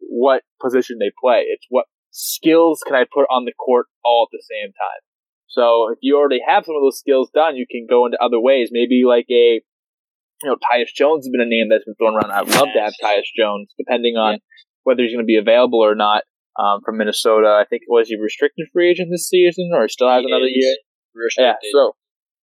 [0.00, 1.44] what position they play.
[1.46, 5.02] It's what skills can I put on the court all at the same time.
[5.48, 8.38] So if you already have some of those skills done, you can go into other
[8.38, 8.70] ways.
[8.70, 9.62] Maybe like a,
[10.42, 12.30] you know, Tyus Jones has been a name that's been thrown around.
[12.30, 14.38] I'd love to have Tyus Jones, depending on
[14.84, 16.22] whether he's going to be available or not.
[16.58, 20.24] Um, from Minnesota, I think was he restricted free agent this season, or still has
[20.24, 20.76] he another year?
[21.14, 21.62] Restricted.
[21.62, 21.70] Yeah.
[21.72, 21.94] So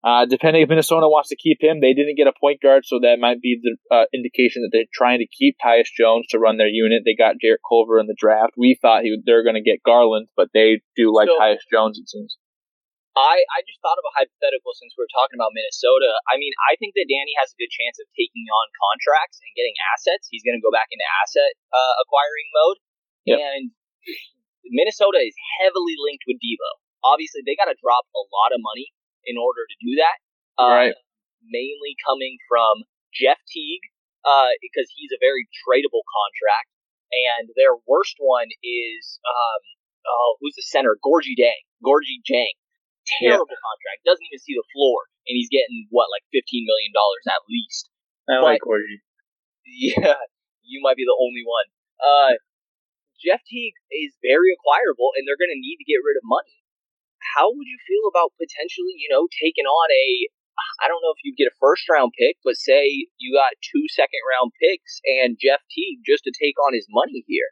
[0.05, 3.01] uh, depending if Minnesota wants to keep him, they didn't get a point guard, so
[3.01, 6.61] that might be the uh, indication that they're trying to keep Tyus Jones to run
[6.61, 7.09] their unit.
[7.09, 8.53] They got Jarrett Culver in the draft.
[8.61, 11.97] We thought he, they're going to get Garland, but they do like so, Tyus Jones,
[11.97, 12.37] it seems.
[13.17, 16.13] I, I just thought of a hypothetical since we are talking about Minnesota.
[16.29, 19.57] I mean, I think that Danny has a good chance of taking on contracts and
[19.57, 20.29] getting assets.
[20.29, 22.79] He's going to go back into asset uh, acquiring mode.
[23.25, 23.39] Yep.
[23.41, 23.63] And
[24.69, 26.71] Minnesota is heavily linked with Devo.
[27.07, 28.93] Obviously, they got to drop a lot of money
[29.27, 30.17] in order to do that.
[30.57, 30.97] Uh, right.
[31.45, 33.85] Mainly coming from Jeff Teague,
[34.25, 36.73] uh, because he's a very tradable contract.
[37.13, 39.63] And their worst one is, um,
[40.09, 40.99] oh, who's the center?
[40.99, 41.63] Gorgui Dieng.
[41.85, 42.57] Gorgui Dieng.
[43.21, 43.61] Terrible yeah.
[43.61, 44.09] contract.
[44.09, 45.07] Doesn't even see the floor.
[45.29, 46.91] And he's getting, what, like $15 million
[47.29, 47.93] at least.
[48.27, 49.05] I but, like Gorgui.
[49.65, 50.21] Yeah,
[50.61, 51.65] you might be the only one.
[51.97, 52.37] Uh,
[53.17, 56.61] Jeff Teague is very acquirable, and they're going to need to get rid of money
[57.35, 60.31] how would you feel about potentially, you know, taking on a
[60.81, 63.85] I don't know if you'd get a first round pick, but say you got two
[63.91, 67.51] second round picks and Jeff Teague just to take on his money here.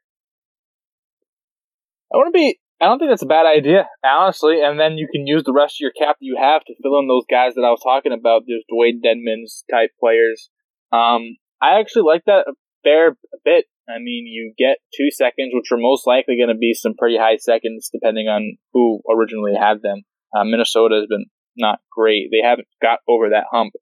[2.12, 2.60] I want to be.
[2.80, 4.60] I don't think that's a bad idea, honestly.
[4.60, 6.98] And then you can use the rest of your cap that you have to fill
[6.98, 8.42] in those guys that I was talking about.
[8.46, 10.50] those Dewayne Dedmon's type players.
[10.92, 13.66] Um, I actually like that a fair bit.
[13.88, 17.16] I mean, you get two seconds, which are most likely going to be some pretty
[17.18, 20.02] high seconds, depending on who originally had them.
[20.34, 23.72] Uh, Minnesota has been not great; they haven't got over that hump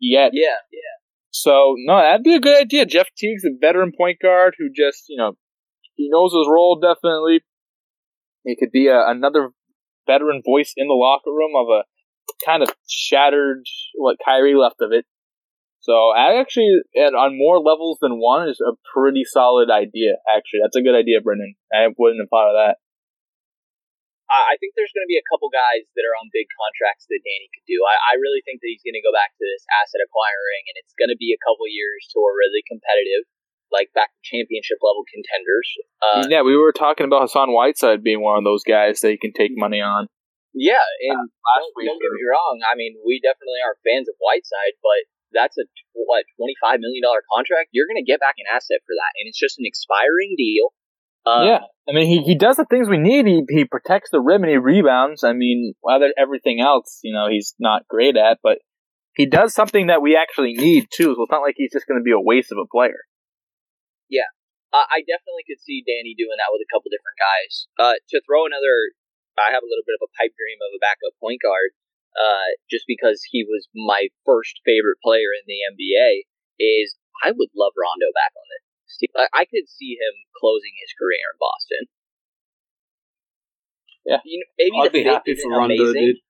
[0.00, 0.30] yet.
[0.32, 0.96] Yeah, yeah.
[1.30, 2.86] So no, that'd be a good idea.
[2.86, 5.32] Jeff Teague's a veteran point guard who just you know
[5.94, 7.40] he knows his role definitely.
[8.44, 9.50] He could be a, another
[10.06, 11.84] veteran voice in the locker room of a
[12.44, 15.04] kind of shattered what Kyrie left of it.
[15.80, 20.20] So I actually, and on more levels than one, is a pretty solid idea.
[20.28, 21.56] Actually, that's a good idea, Brendan.
[21.72, 22.76] I wouldn't have thought of that.
[24.28, 27.08] I I think there's going to be a couple guys that are on big contracts
[27.08, 27.80] that Danny could do.
[27.82, 30.76] I, I really think that he's going to go back to this asset acquiring, and
[30.78, 33.24] it's going to be a couple years to a really competitive,
[33.72, 35.68] like back to championship level contenders.
[36.04, 39.20] Uh, yeah, we were talking about Hassan Whiteside being one of those guys that you
[39.20, 40.12] can take money on.
[40.52, 42.60] yeah, and last don't, week, don't get me wrong.
[42.68, 45.64] I mean, we definitely aren't fans of Whiteside, but that's a
[45.94, 47.70] what twenty five million dollar contract.
[47.72, 50.72] You're going to get back an asset for that, and it's just an expiring deal.
[51.26, 53.26] Uh, yeah, I mean, he, he does the things we need.
[53.26, 55.22] He he protects the rim and he rebounds.
[55.22, 58.58] I mean, other everything else, you know, he's not great at, but
[59.14, 61.12] he does something that we actually need too.
[61.12, 63.04] So it's not like he's just going to be a waste of a player.
[64.08, 64.28] Yeah.
[64.72, 67.68] I I definitely could see Danny doing that with a couple different guys.
[67.76, 68.94] Uh, to throw another,
[69.36, 71.74] I have a little bit of a pipe dream of a backup point guard.
[72.18, 76.26] Uh, just because he was my first favorite player in the NBA,
[76.58, 79.12] is I would love Rondo back on this team.
[79.16, 81.82] I, I could see him closing his career in Boston.
[84.04, 84.20] Yeah.
[84.24, 86.18] you know, maybe I'd the be fit happy isn't for Rondo, amazing.
[86.18, 86.20] dude.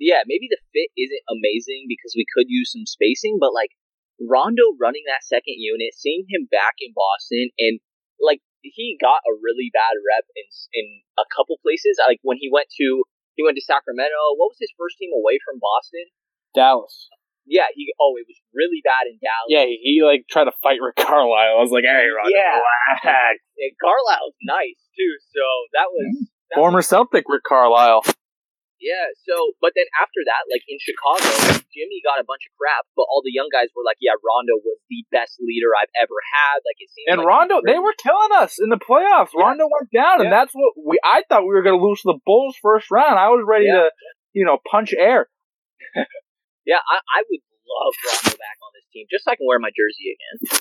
[0.00, 3.76] Yeah, maybe the fit isn't amazing because we could use some spacing, but like
[4.16, 7.80] Rondo running that second unit, seeing him back in Boston, and
[8.20, 10.86] like he got a really bad rep in in
[11.20, 12.00] a couple places.
[12.00, 13.04] Like when he went to
[13.40, 14.36] he went to Sacramento.
[14.36, 16.04] What was his first team away from Boston?
[16.52, 17.08] Dallas.
[17.48, 19.48] Yeah, he oh it was really bad in Dallas.
[19.48, 21.56] Yeah, he, he like tried to fight Rick Carlisle.
[21.56, 22.60] I was like, hey, Rondo, Yeah.
[22.60, 23.40] relax.
[23.58, 25.12] and Carlisle's nice too.
[25.34, 25.42] So
[25.74, 28.04] that was that Former was- Celtic Rick Carlisle.
[28.80, 32.88] Yeah, so but then after that, like in Chicago, Jimmy got a bunch of crap,
[32.96, 36.16] but all the young guys were like, "Yeah, Rondo was the best leader I've ever
[36.32, 39.36] had." Like it seemed And like Rondo, they were killing us in the playoffs.
[39.36, 39.44] Yeah.
[39.44, 40.96] Rondo went down, and that's what we.
[41.04, 43.20] I thought we were going to lose the Bulls first round.
[43.20, 43.84] I was ready Yeah.
[43.84, 43.90] to,
[44.32, 45.28] you know, punch air.
[46.66, 49.58] Yeah, I, I would love Rondo back on this team, just so I can wear
[49.58, 50.60] my jersey again.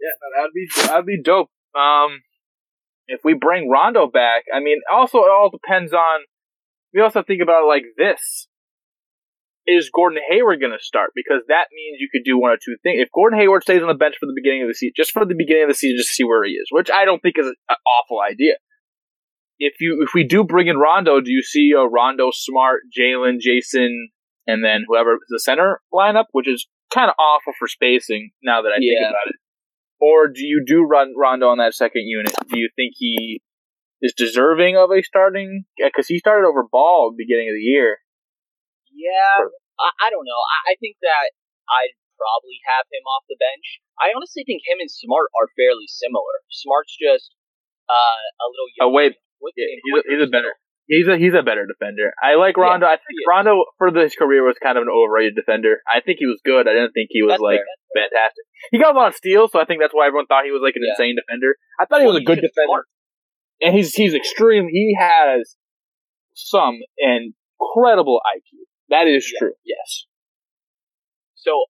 [0.00, 1.48] Yeah, that'd be that'd be dope.
[1.74, 2.20] Um,
[3.06, 6.20] if we bring Rondo back, I mean, also it all depends on.
[6.94, 8.48] We also think about it like this:
[9.66, 11.10] Is Gordon Hayward going to start?
[11.14, 13.00] Because that means you could do one or two things.
[13.00, 15.24] If Gordon Hayward stays on the bench for the beginning of the season, just for
[15.24, 17.36] the beginning of the season, just to see where he is, which I don't think
[17.38, 18.54] is an awful idea.
[19.58, 23.38] If you if we do bring in Rondo, do you see a Rondo, Smart, Jaylen,
[23.38, 24.08] Jayson,
[24.46, 28.72] and then whoever the center lineup, which is kind of awful for spacing now that
[28.72, 29.36] I think about it.
[30.00, 32.34] Or do you do run Rondo on that second unit?
[32.48, 33.40] Do you think he
[34.02, 35.64] is deserving of a starting?
[35.78, 38.02] Because he started over Ball at the beginning of the year.
[38.92, 39.48] Yeah,
[39.80, 40.42] I, I don't know.
[40.42, 41.32] I, I think that
[41.70, 43.80] I'd probably have him off the bench.
[43.96, 46.44] I honestly think him and Smart are fairly similar.
[46.52, 47.32] Smart's just
[47.88, 49.16] uh, a little Oh wait,
[49.56, 50.52] yeah, he's a, he's a better.
[50.90, 52.10] He's a he's a better defender.
[52.18, 52.84] I like Rondo.
[52.86, 53.16] I think.
[53.24, 55.78] Rondo for his career was kind of an overrated defender.
[55.86, 56.66] I think he was good.
[56.66, 58.44] I didn't think he was That's like fair, fantastic.
[58.74, 60.60] He got a lot of steals, so I think that's why everyone thought he was
[60.60, 60.92] like an Yeah.
[60.98, 61.54] insane defender.
[61.78, 62.66] I thought he was a good defender.
[62.66, 62.84] smart.
[63.62, 64.68] And he's he's extreme.
[64.68, 65.56] He has
[66.34, 68.66] some incredible IQ.
[68.90, 69.38] That is Yeah.
[69.38, 69.54] true.
[69.64, 70.06] Yes.
[71.34, 71.66] So,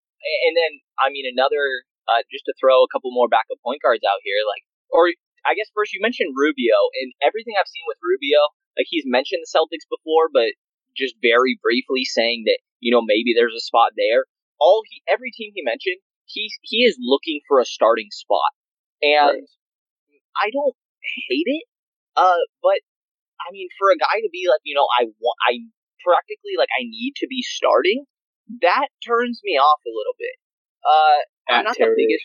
[0.47, 4.03] and then I mean another uh, just to throw a couple more backup point guards
[4.03, 5.09] out here, like or
[5.45, 8.39] I guess first you mentioned Rubio and everything I've seen with Rubio,
[8.77, 10.55] like he's mentioned the Celtics before, but
[10.95, 14.25] just very briefly saying that you know maybe there's a spot there.
[14.59, 18.51] All he every team he mentioned, he he is looking for a starting spot,
[19.01, 19.43] and
[20.37, 20.75] I don't
[21.29, 21.65] hate it,
[22.15, 22.79] uh, but
[23.41, 25.63] I mean for a guy to be like you know I want I
[26.03, 28.05] practically like I need to be starting
[28.61, 30.35] that turns me off a little bit.
[30.83, 32.23] Uh, I'm not the biggest.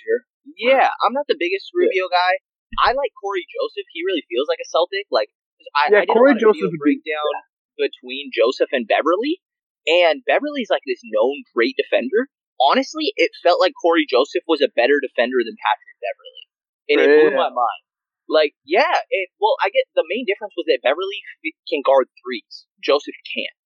[0.58, 2.42] Yeah, I'm not the biggest Rubio guy.
[2.82, 3.86] I like Cory Joseph.
[3.94, 5.06] He really feels like a Celtic.
[5.10, 5.30] Like
[5.76, 7.32] I, Yeah, I did Cory a Joseph video would be- breakdown
[7.78, 9.38] between Joseph and Beverley,
[9.86, 12.26] and Beverley's like this known great defender.
[12.58, 16.44] Honestly, it felt like Cory Joseph was a better defender than Patrick Beverley,
[16.90, 17.82] and it blew my mind.
[18.28, 19.28] Like, yeah, it.
[19.40, 21.20] Well, I get the main difference was that Beverley
[21.68, 22.68] can guard threes.
[22.84, 23.56] Joseph can't.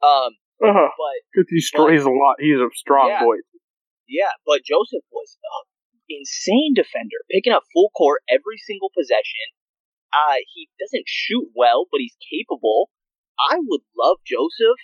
[0.00, 0.32] Um,
[0.64, 0.88] Uh-huh.
[0.96, 2.36] but he's str- a lot.
[2.40, 3.22] He's a strong Yeah.
[3.22, 3.36] boy.
[4.08, 5.64] Yeah, but Joseph was an
[6.08, 9.52] insane defender, picking up full court every single possession.
[10.12, 12.88] Uh, he doesn't shoot well, but he's capable.
[13.38, 14.80] I would love Joseph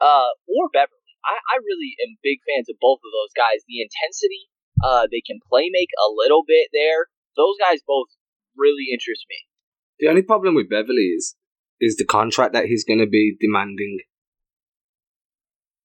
[0.00, 0.94] uh, or Beverley.
[1.24, 3.64] I, I really am big fans of both of those guys.
[3.66, 4.46] The intensity
[4.84, 7.10] Uh, they can play make a little bit there.
[7.34, 8.06] Those guys both
[8.58, 9.36] really interest me.
[10.00, 11.36] The only problem with Beverley is
[11.80, 13.98] is the contract that he's going to be demanding.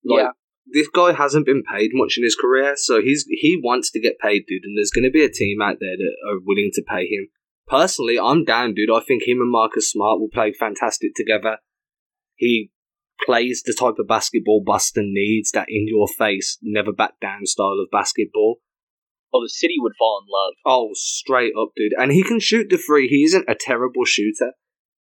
[0.03, 0.29] Like, Yeah.
[0.65, 4.17] This guy hasn't been paid much in his career, so he's he wants to get
[4.17, 4.63] paid, dude.
[4.63, 7.27] And there's going to be a team out there that are willing to pay him.
[7.67, 8.89] Personally, I'm down, dude.
[8.89, 11.57] I think him and Marcus Smart will play fantastic together.
[12.35, 12.71] He
[13.25, 17.79] plays the type of basketball Boston needs that in your face, never back down style
[17.83, 18.59] of basketball.
[19.33, 20.53] Well, the city would fall in love.
[20.61, 21.97] Oh, straight up, dude.
[21.97, 23.09] And he can shoot the three.
[23.09, 24.53] He isn't a terrible shooter.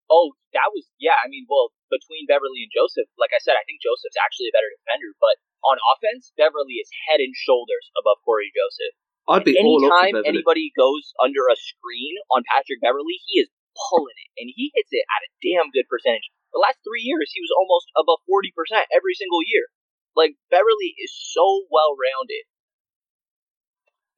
[0.07, 1.19] Oh, that was yeah.
[1.19, 4.55] I mean, well, between Beverley and Joseph, like I said, I think Joseph's actually a
[4.55, 5.11] better defender.
[5.19, 8.95] But on offense, Beverley is head and shoulders above Cory Joseph.
[9.27, 10.39] I'd be all up for Beverley.
[10.39, 14.91] anybody goes under a screen on Patrick Beverley, he is pulling it, and he hits
[14.91, 16.31] it at a damn good percentage.
[16.51, 19.71] The last three years, he was almost above forty percent every single year.
[20.15, 22.47] Like Beverley is so well rounded.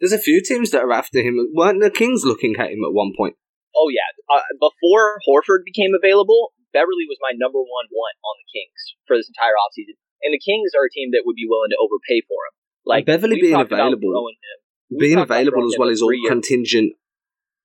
[0.04, 1.39] There's a few teams that are after him.
[1.56, 3.39] Weren't the Kings looking at him at one point?
[3.72, 8.47] Oh yeah, uh, before Horford became available, Beverley was my number one one on the
[8.51, 9.95] Kings for this entire offseason.
[10.24, 12.54] and the Kings are a team that would be willing to overpay for him.
[12.86, 14.58] Like Beverley being available- throwing him.
[14.91, 16.95] We've Being available as well is all contingent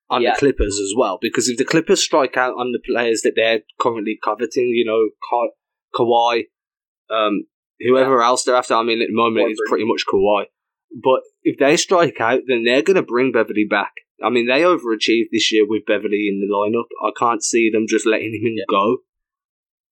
[0.08, 0.34] on Yeah.
[0.34, 1.18] the Clippers as well.
[1.20, 5.10] Because if the Clippers strike out on the players that they're currently coveting, you know,
[5.28, 5.54] Ka-
[5.94, 6.46] Kawhi,
[7.10, 7.46] um,
[7.80, 10.46] whoever else they're after, I mean, at the moment it's pretty much Kawhi.
[10.90, 13.92] But if they strike out, then they're going to bring Beverley back.
[14.22, 16.88] I mean, they overachieved this year with Beverley in the lineup.
[17.04, 18.64] I can't see them just letting him Yeah.
[18.68, 19.04] go.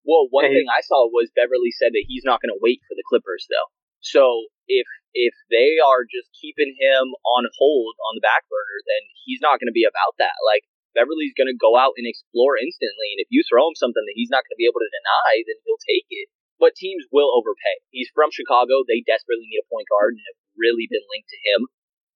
[0.04, 0.54] Well, one Hey.
[0.54, 3.46] thing I saw was Beverley said that he's not going to wait for the Clippers
[3.50, 3.70] though.
[4.00, 9.02] So if if they are just keeping him on hold on the back burner, then
[9.24, 10.36] he's not going to be about that.
[10.46, 10.62] Like
[10.94, 14.16] Beverley's going to go out and explore instantly, and if you throw him something that
[14.16, 16.28] he's not going to be able to deny, then he'll take it.
[16.56, 17.84] But teams will overpay.
[17.90, 21.40] He's from Chicago; they desperately need a point guard and have really been linked to
[21.40, 21.60] him.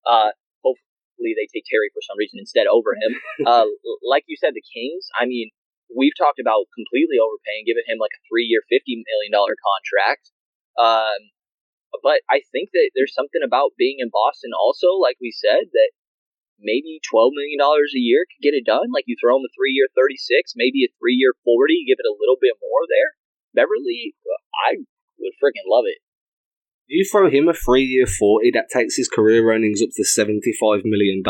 [0.05, 0.31] Uh,
[0.65, 3.11] hopefully, they take Terry for some reason instead over him.
[3.49, 3.69] uh,
[4.01, 5.07] like you said, the Kings.
[5.15, 5.53] I mean,
[5.93, 10.31] we've talked about completely overpaying, giving him like a three-year, fifty million dollar contract.
[10.79, 11.31] Um,
[11.99, 15.91] but I think that there's something about being in Boston, also, like we said, that
[16.55, 18.95] maybe twelve million dollars a year could get it done.
[18.95, 22.39] Like you throw him a three-year, thirty-six, maybe a three-year, forty, give it a little
[22.39, 23.11] bit more there.
[23.51, 24.15] Beverley,
[24.63, 24.87] I
[25.19, 25.99] would freaking love it.
[26.87, 30.81] You throw him a three year 40, that takes his career earnings up to $75
[30.83, 31.23] million.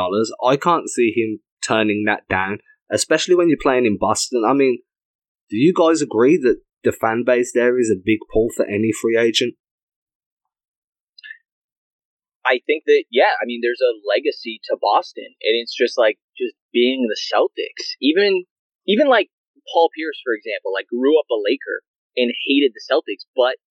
[0.43, 2.60] I can't see him turning that down,
[2.91, 4.43] especially when you're playing in Boston.
[4.47, 4.80] I mean,
[5.49, 8.91] do you guys agree that the fan base there is a big pull for any
[8.91, 9.56] free agent?
[12.45, 16.18] I think that yeah, I mean, there's a legacy to Boston, and it's just like
[16.38, 17.93] just being the Celtics.
[18.02, 18.45] Even
[18.88, 19.30] even like
[19.72, 21.86] Paul Pierce, for example, like grew up a Laker
[22.18, 23.62] and hated the Celtics, but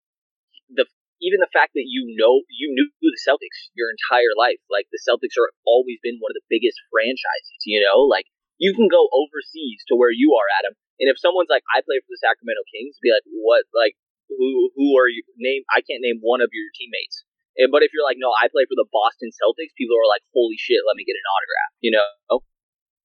[0.70, 0.86] the
[1.20, 5.00] even the fact that you know you knew the Celtics your entire life, like the
[5.00, 7.60] Celtics are always been one of the biggest franchises.
[7.64, 11.52] You know, like you can go overseas to where you are, Adam, and if someone's
[11.52, 13.96] like, I play for the Sacramento Kings, be like, what, like.
[14.30, 15.26] Who, who are you?
[15.42, 17.26] Name I can't name one of your teammates.
[17.58, 20.22] Eh, But if you're like, no, I play for the Boston Celtics, people are like,
[20.30, 21.72] holy shit, let me get an autograph.
[21.82, 22.46] You know?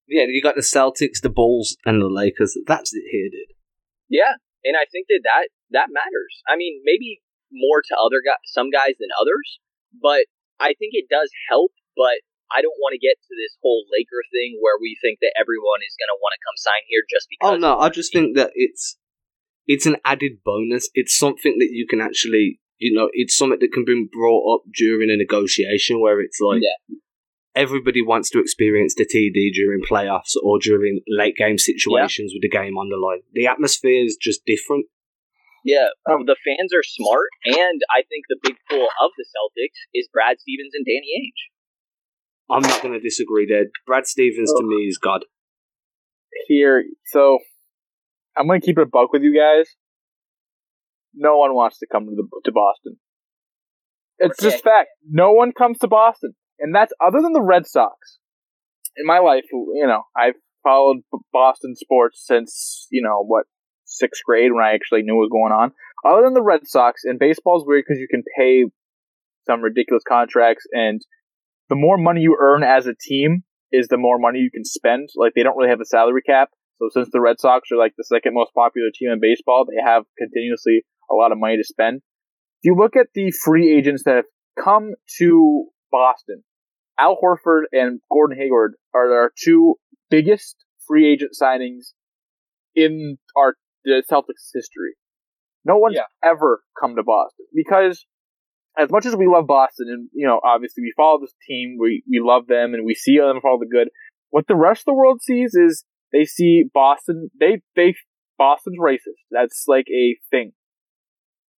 [0.06, 2.54] Yeah, you got the Celtics, the Bulls, and the Lakers.
[2.70, 3.58] That's it here, dude.
[4.06, 6.46] Yeah, and I think that that that matters.
[6.46, 7.25] I mean, maybe
[7.56, 9.64] more to other guys, some guys than others,
[9.96, 10.28] but
[10.60, 11.72] I think it does help.
[11.96, 12.20] But
[12.52, 15.82] I don't want to get to this whole Laker thing where we think that everyone
[15.82, 17.54] is going to want to come sign here just oh, because.
[17.56, 18.98] Oh no, I just think that it's
[19.68, 20.90] it's an added bonus.
[20.94, 24.62] It's something that you can actually, you know, it's something that can be brought up
[24.74, 26.98] during a negotiation where it's like Yeah.
[27.56, 32.50] everybody wants to experience the TD during playoffs or during late game situations with the
[32.50, 33.22] game on the line.
[33.34, 34.86] The atmosphere is just different.
[35.66, 39.74] Yeah, um, the fans are smart, and I think the big pull of the Celtics
[39.96, 41.42] is Brad Stevens and Danny Ainge.
[42.56, 43.66] I'm not going to disagree there.
[43.88, 44.68] Brad Stevens to oh.
[44.68, 45.26] me is God.
[46.48, 46.84] here.
[47.08, 47.40] So
[48.38, 49.74] I'm gonna keep it a buck with you guys.
[51.16, 52.98] No one wants to come to the to Boston.
[54.20, 54.90] It's just fact.
[55.10, 58.20] No one comes to Boston, and that's other than the Red Sox.
[58.98, 60.98] In my life, you know, I've followed
[61.34, 63.46] Boston sports since you know what
[63.86, 65.72] sixth grade when I actually knew what was going on.
[66.06, 68.66] Other than the Red Sox, and baseball's weird because you can pay
[69.48, 71.02] some ridiculous contracts, and
[71.70, 75.10] the more money you earn as a team is the more money you can spend.
[75.16, 76.50] Like they don't really have a salary cap.
[76.78, 79.82] So since the Red Sox are like the second most popular team in baseball, they
[79.84, 81.98] have continuously a lot of money to spend.
[82.62, 84.26] If you look at the free agents that have
[84.62, 86.44] come to Boston,
[87.00, 89.76] Al Horford and Gordon Hayward are our two
[90.10, 90.56] biggest
[90.88, 91.94] free agent signings
[92.76, 93.56] in our
[93.86, 94.96] the Celtics history.
[95.64, 96.04] No one's Yeah.
[96.24, 98.06] ever come to Boston because
[98.78, 102.04] as much as we love Boston, and you know, obviously we follow this team, we
[102.10, 103.90] we love them, and we see them for all the good.
[104.32, 107.30] What the rest of the world sees is they see Boston.
[107.40, 107.96] They they
[108.38, 109.24] Boston's racist.
[109.32, 110.52] That's like a thing.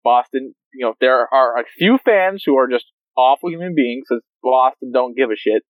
[0.04, 4.22] Boston, you know, there are a few fans who are just awful human beings because
[4.42, 5.62] Boston don't give a shit.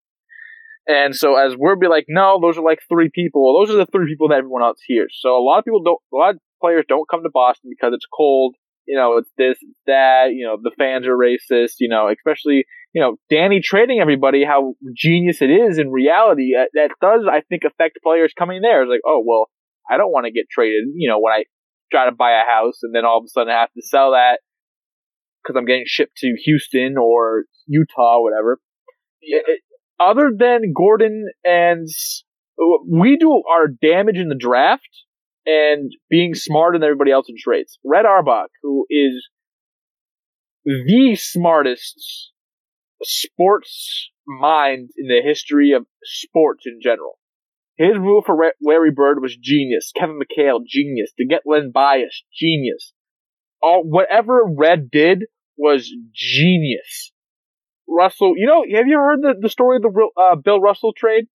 [0.87, 3.59] And so as we're be like, no, those are like three people.
[3.59, 5.17] Those are the three people that everyone else hears.
[5.19, 7.93] So a lot of people don't, a lot of players don't come to Boston because
[7.93, 8.55] it's cold.
[8.87, 10.27] You know, it's this, that.
[10.33, 11.75] You know, the fans are racist.
[11.79, 12.63] You know, especially
[12.93, 14.45] you know Danny trading everybody.
[14.45, 16.53] How genius it is in reality.
[16.55, 18.83] That, that does, I think, affect players coming there.
[18.83, 19.49] It's like, oh well,
[19.89, 20.85] I don't want to get traded.
[20.95, 21.43] You know, when I
[21.91, 24.11] try to buy a house and then all of a sudden I have to sell
[24.11, 24.39] that
[25.43, 28.59] because I'm getting shipped to Houston or Utah, or whatever.
[29.21, 29.59] It, it,
[29.99, 31.87] other than Gordon and
[32.89, 34.89] we do our damage in the draft
[35.45, 37.77] and being smarter than everybody else in trades.
[37.85, 39.27] Red Auerbach, who is
[40.65, 42.31] the smartest
[43.03, 47.17] sports mind in the history of sports in general.
[47.77, 49.91] His move for Larry Bird was genius.
[49.95, 51.13] Kevin McHale, genius.
[51.19, 52.91] To get Len Bias, genius.
[53.61, 55.25] All whatever Red did
[55.57, 57.11] was genius.
[57.87, 61.27] Russell, you know, have you heard the, the story of the uh, Bill Russell trade?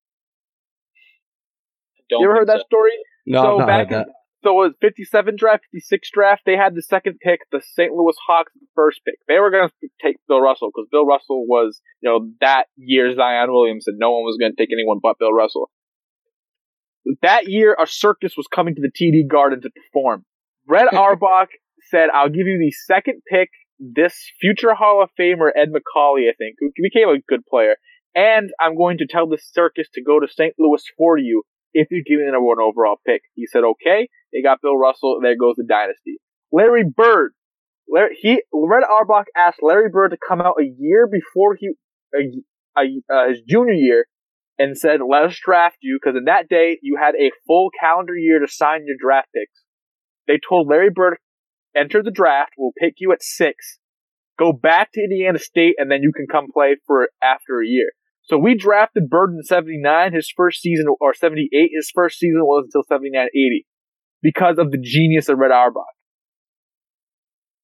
[2.11, 2.93] Don't you ever heard think that story?
[3.27, 4.09] No, so I've not back heard that.
[4.45, 6.43] So it was 57 draft, 56 draft.
[6.45, 7.41] They had the second pick.
[7.53, 7.93] The St.
[7.93, 9.15] Louis Hawks the first pick.
[9.29, 13.15] They were going to take Bill Russell because Bill Russell was, you know, that year
[13.15, 13.99] Zion Williams Williamson.
[13.99, 15.71] No one was going to take anyone but Bill Russell.
[17.23, 20.25] That year, a circus was coming to the TD Garden to perform.
[20.69, 21.49] Red Auerbach
[21.91, 26.35] said, "I'll give you the second pick this future Hall of Famer Ed Macauley, I
[26.39, 27.77] think, who became a good player,
[28.15, 30.55] and I'm going to tell the circus to go to St.
[30.59, 31.43] Louis for you
[31.75, 33.23] if you give me the number one overall pick.
[33.35, 34.09] He said, okay.
[34.33, 35.19] They got Bill Russell.
[35.23, 36.19] There goes the dynasty.
[36.53, 37.33] Larry Bird.
[37.89, 41.73] Larry, he, Red Auerbach asked Larry Bird to come out a year before he,
[42.15, 44.07] a, a, uh, his junior year
[44.59, 48.15] and said, let us draft you because in that day you had a full calendar
[48.15, 49.63] year to sign your draft picks.
[50.29, 51.17] They told Larry Bird,
[51.77, 52.53] enter the draft.
[52.59, 53.79] We'll pick you at six.
[54.39, 57.91] Go back to Indiana State and then you can come play for after a year.
[58.25, 60.13] So we drafted Bird in 79.
[60.13, 63.67] His first season, or 78, his first season was until 79 80
[64.23, 65.83] because of the genius of Red Auerbach.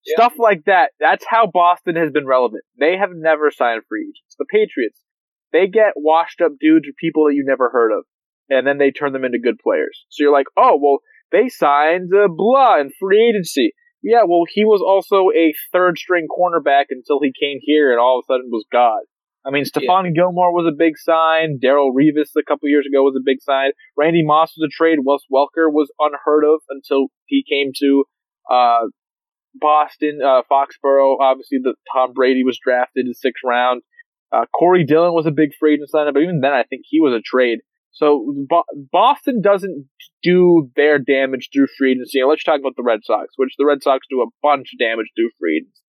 [0.05, 0.17] Yeah.
[0.17, 0.91] Stuff like that.
[0.99, 2.65] That's how Boston has been relevant.
[2.79, 4.37] They have never signed free agents.
[4.39, 5.01] The Patriots,
[5.53, 8.05] they get washed up dudes or people that you never heard of,
[8.49, 10.07] and then they turn them into good players.
[10.09, 10.99] So you're like, oh, well,
[11.31, 13.73] they signed uh, Blah in free agency.
[14.03, 18.19] Yeah, well, he was also a third string cornerback until he came here and all
[18.19, 19.01] of a sudden was God.
[19.47, 21.59] I mean, Stephon Gilmore was a big sign.
[21.63, 23.71] Darrelle Revis a couple years ago was a big sign.
[23.97, 24.99] Randy Moss was a trade.
[25.05, 28.05] Wes Welker was unheard of until he came to
[28.51, 28.87] uh,
[29.55, 31.17] Boston, uh, Foxborough.
[31.21, 33.83] Obviously, the Tom Brady was drafted in sixth round.
[34.31, 37.01] Uh, Corey Dillon was a big free agent sign, but even then, I think he
[37.01, 37.61] was a trade.
[37.91, 39.89] So Bo- Boston doesn't
[40.23, 42.21] do their damage through free agency.
[42.21, 44.79] And let's talk about the Red Sox, which the Red Sox do a bunch of
[44.79, 45.83] damage through free agency.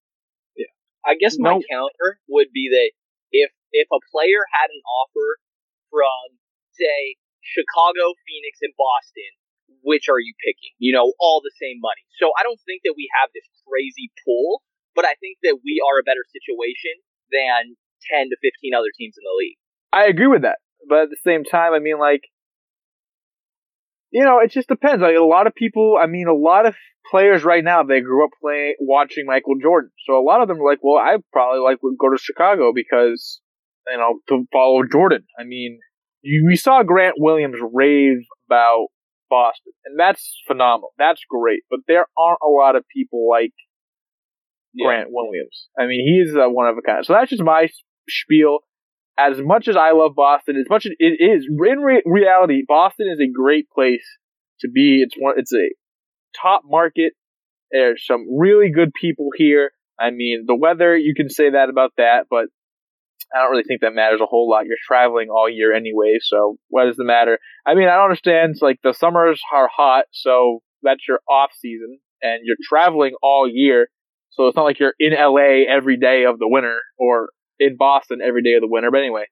[1.05, 2.91] I guess my counter would be that
[3.31, 5.39] if if a player had an offer
[5.87, 6.37] from
[6.75, 9.31] say Chicago, Phoenix, and Boston,
[9.81, 10.75] which are you picking?
[10.77, 12.03] You know, all the same money.
[12.19, 14.61] So I don't think that we have this crazy pool,
[14.93, 16.99] but I think that we are a better situation
[17.31, 17.79] than
[18.11, 19.59] ten to fifteen other teams in the league.
[19.95, 22.23] I agree with that, but at the same time, I mean, like,
[24.11, 25.01] you know, it just depends.
[25.01, 26.75] Like a lot of people, I mean, a lot of
[27.09, 30.61] players right now they grew up playing watching Michael Jordan, so a lot of them
[30.61, 33.41] are like, well, I probably like would go to Chicago because
[33.87, 35.25] you know to follow Jordan.
[35.39, 35.79] I mean,
[36.21, 38.17] you, we saw Grant Williams rave
[38.47, 38.87] about
[39.29, 40.93] Boston, and that's phenomenal.
[40.97, 43.53] That's great, but there aren't a lot of people like
[44.77, 45.67] Grant Williams.
[45.77, 47.05] I mean, he's uh, one of a kind.
[47.05, 47.69] So that's just my
[48.07, 48.59] spiel.
[49.19, 53.07] As much as I love Boston, as much as it is in re- reality, Boston
[53.11, 54.05] is a great place
[54.61, 55.01] to be.
[55.03, 55.35] It's one.
[55.37, 55.69] It's a
[56.41, 57.13] top market.
[57.71, 59.71] There's some really good people here.
[59.99, 62.45] I mean, the weather you can say that about that, but
[63.33, 64.65] I don't really think that matters a whole lot.
[64.65, 67.37] You're traveling all year anyway, so what does it matter?
[67.67, 68.51] I mean, I don't understand.
[68.51, 73.47] It's like the summers are hot, so that's your off season, and you're traveling all
[73.51, 73.89] year.
[74.31, 77.29] So it's not like you're in LA every day of the winter or
[77.59, 78.91] in Boston every day of the winter.
[78.91, 79.25] But anyway,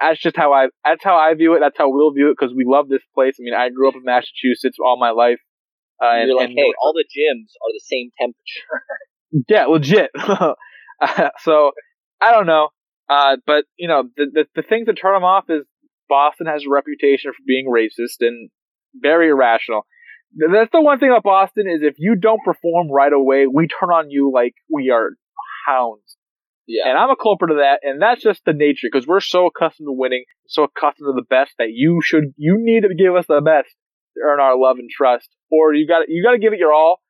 [0.00, 1.60] that's just how I that's how I view it.
[1.60, 3.36] That's how we'll view it because we love this place.
[3.38, 5.40] I mean, I grew up in Massachusetts all my life.
[6.02, 9.46] Uh, and, You're like, and- hey, all the gyms are the same temperature.
[9.48, 10.10] yeah, legit.
[11.42, 11.70] so
[12.20, 12.68] I don't know,
[13.08, 15.64] uh, but you know, the, the the things that turn them off is
[16.08, 18.50] Boston has a reputation for being racist and
[18.94, 19.86] very irrational.
[20.34, 23.90] That's the one thing about Boston is if you don't perform right away, we turn
[23.90, 25.10] on you like we are
[25.66, 26.16] hounds.
[26.72, 26.88] Yeah.
[26.88, 29.88] And I'm a culprit of that, and that's just the nature because we're so accustomed
[29.88, 33.26] to winning, so accustomed to the best that you should, you need to give us
[33.28, 33.68] the best
[34.16, 36.72] to earn our love and trust, or you got you got to give it your
[36.72, 37.02] all,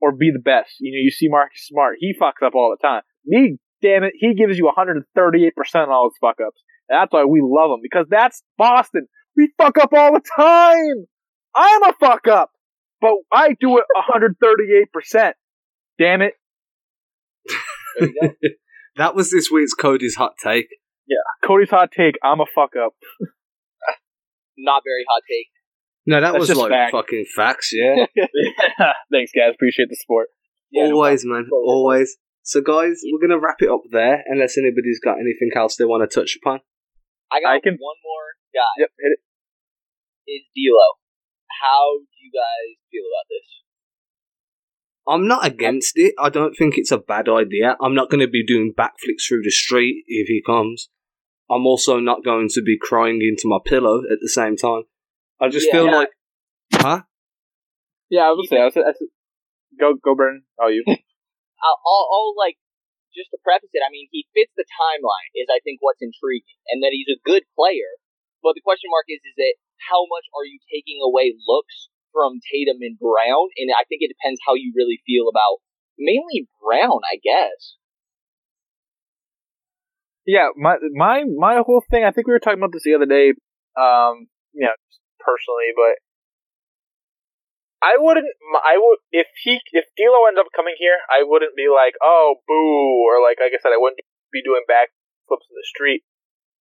[0.00, 0.70] or be the best.
[0.78, 3.02] You know, you see Marcus Smart, he fucks up all the time.
[3.26, 7.12] Me, damn it, he gives you 138 percent on all his fuck ups, and that's
[7.12, 9.08] why we love him because that's Boston.
[9.36, 11.06] We fuck up all the time.
[11.56, 12.52] I'm a fuck up,
[13.00, 15.34] but I do it 138 percent.
[15.98, 16.34] Damn it.
[18.98, 19.04] There you go.
[19.04, 20.66] That was this week's Cody's hot take.
[21.06, 22.16] Yeah, Cody's hot take.
[22.22, 22.94] I'm a fuck up.
[24.58, 25.48] Not very hot take.
[26.06, 26.92] No, that That's was just like fact.
[26.92, 28.06] fucking facts, yeah.
[29.12, 29.52] Thanks, guys.
[29.54, 30.28] Appreciate the support.
[30.70, 32.16] Yeah, no always, man, always.
[32.42, 36.08] So, guys, we're gonna wrap it up there, unless anybody's got anything else they want
[36.08, 36.60] to touch upon.
[37.30, 38.72] I got I can- one more guy.
[38.84, 38.90] Yep.
[38.98, 39.20] Hit it.
[40.32, 40.96] Is D'Lo?
[41.60, 43.48] How do you guys feel about this?
[45.08, 46.14] I'm not against it.
[46.18, 47.76] I don't think it's a bad idea.
[47.80, 50.90] I'm not going to be doing backflips through the street if he comes.
[51.50, 54.82] I'm also not going to be crying into my pillow at the same time.
[55.40, 55.72] I just Yeah.
[55.72, 55.96] feel Yeah.
[55.96, 56.10] like,
[56.74, 57.00] huh?
[58.10, 58.62] Yeah, I was gonna say.
[58.62, 59.08] I was, I was,
[59.80, 60.44] go, go, Brendan.
[60.60, 60.84] Oh, you.
[60.88, 62.56] I'll, I'll, I'll like
[63.16, 63.80] just to preface it.
[63.80, 65.28] I mean, he fits the timeline.
[65.36, 67.96] Is I think what's intriguing, and that he's a good player.
[68.44, 69.56] But the question mark is, is that
[69.88, 71.88] how much are you taking away looks
[72.18, 73.54] from Tatum and Brown?
[73.54, 75.62] And I think it depends how you really feel about
[75.94, 77.78] mainly Brown, I guess.
[80.28, 82.04] yeah, my my my whole thing.
[82.04, 83.32] I think we were talking about this the other day.
[83.80, 84.76] Um, you know,
[85.16, 85.96] personally, but
[87.80, 88.28] I wouldn't.
[88.60, 92.44] I would if he if D'Lo ends up coming here, I wouldn't be like, oh,
[92.44, 96.04] boo, or like like I said, I wouldn't be doing backflips in the street.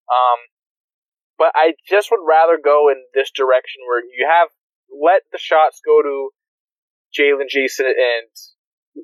[0.08, 0.48] Um,
[1.36, 4.48] but I just would rather go in this direction where you have
[4.92, 6.32] let the shots go to
[7.14, 8.32] Jaylen, Jayson, and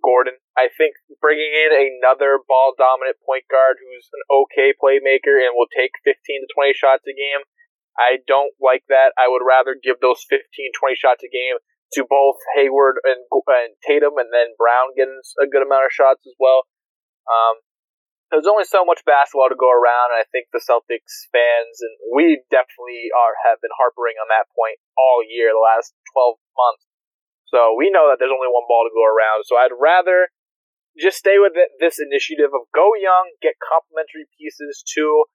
[0.02, 0.38] Gordon.
[0.58, 5.70] I think bringing in another ball dominant point guard who's an okay playmaker and will
[5.70, 7.46] take 15 to 20 shots a game.
[7.94, 9.14] I don't like that.
[9.22, 11.62] I would rather give those 15, 20 shots a game
[11.94, 16.26] to both Hayward and, and Tatum, and then Brown getting a good amount of shots
[16.26, 16.66] as well.
[17.30, 17.62] Um,
[18.34, 21.94] there's only so much basketball to go around, and I think the Celtics fans and
[22.18, 26.90] we definitely are have been harpering on that point all year, the last 12 months.
[27.54, 29.46] So we know that there's only one ball to go around.
[29.46, 30.34] So I'd rather
[30.98, 35.30] just stay with it, this initiative of go young, get complementary pieces to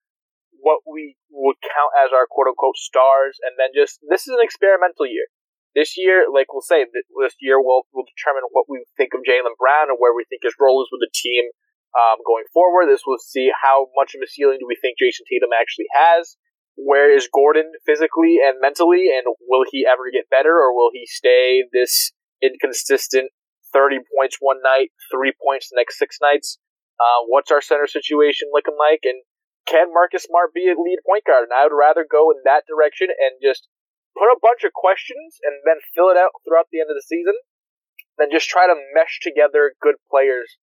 [0.59, 4.43] what we would count as our quote unquote stars, and then just this is an
[4.43, 5.31] experimental year.
[5.79, 9.55] This year, like we'll say, this year will will determine what we think of Jaylen
[9.55, 11.55] Brown and where we think his role is with the team
[11.97, 12.87] um, going forward.
[12.87, 16.37] This will see how much of a ceiling do we think Jayson Tatum actually has.
[16.77, 21.07] Where is Gordon physically and mentally, and will he ever get better, or will he
[21.07, 23.31] stay this inconsistent
[23.73, 26.59] 30 points one night, three points the next six nights?
[26.99, 29.03] Uh, what's our center situation looking like?
[29.03, 29.23] And
[29.67, 31.51] can Marcus Smart be a lead point guard?
[31.51, 33.67] And I would rather go in that direction and just
[34.17, 37.07] put a bunch of questions and then fill it out throughout the end of the
[37.07, 37.35] season
[38.19, 40.59] than just try to mesh together good players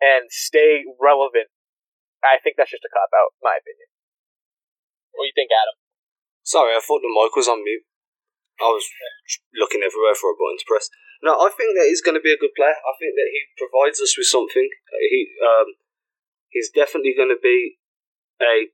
[0.00, 1.50] and stay relevant.
[2.22, 3.88] I think that's just a cop out, in my opinion.
[5.14, 5.78] What do you think, Adam?
[6.42, 7.86] Sorry, I thought the mic was on mute.
[8.58, 8.86] I was
[9.54, 10.90] looking everywhere for a button to press.
[11.22, 12.74] No, I think that he's going to be a good player.
[12.74, 14.66] I think that he provides us with something.
[15.10, 15.78] He, um,
[16.50, 17.78] he's definitely going to be
[18.42, 18.70] a.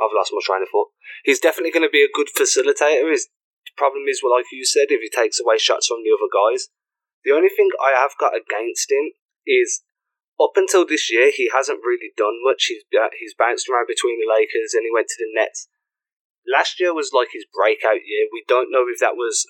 [0.00, 0.92] I've lost my train of thought.
[1.24, 3.10] He's definitely going to be a good facilitator.
[3.10, 3.28] His
[3.76, 6.68] problem is, well, like you said, if he takes away shots from the other guys.
[7.24, 9.12] The only thing I have got against him
[9.44, 9.82] is
[10.38, 12.70] up until this year, he hasn't really done much.
[12.70, 15.66] He's uh, he's bounced around between the Lakers and he went to the Nets.
[16.46, 18.30] Last year was like his breakout year.
[18.32, 19.44] We don't know if that was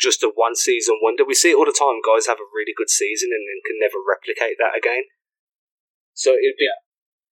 [0.00, 1.26] just a one season wonder.
[1.26, 2.00] We see it all the time.
[2.00, 5.10] Guys have a really good season and then can never replicate that again.
[6.14, 6.70] So it'd be,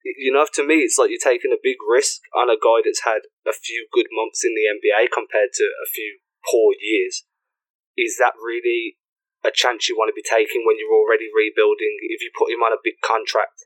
[0.04, 3.08] you know, to me, it's like you're taking a big risk on a guy that's
[3.08, 7.24] had a few good months in the NBA compared to a few poor years.
[7.96, 8.97] Is that really
[9.44, 11.98] a chance you want to be taking when you're already rebuilding?
[12.10, 13.64] If you put him on a big contract,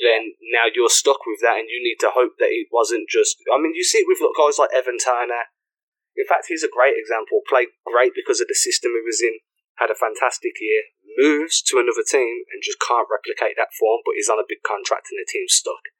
[0.00, 3.38] then now you're stuck with that, and you need to hope that it wasn't just.
[3.48, 5.48] I mean, you see it with guys like Evan Turner.
[6.14, 7.42] In fact, he's a great example.
[7.46, 9.42] Played great because of the system he was in.
[9.82, 10.94] Had a fantastic year.
[11.18, 14.62] Moves to another team and just can't replicate that form, but is on a big
[14.62, 15.90] contract and the team's stuck.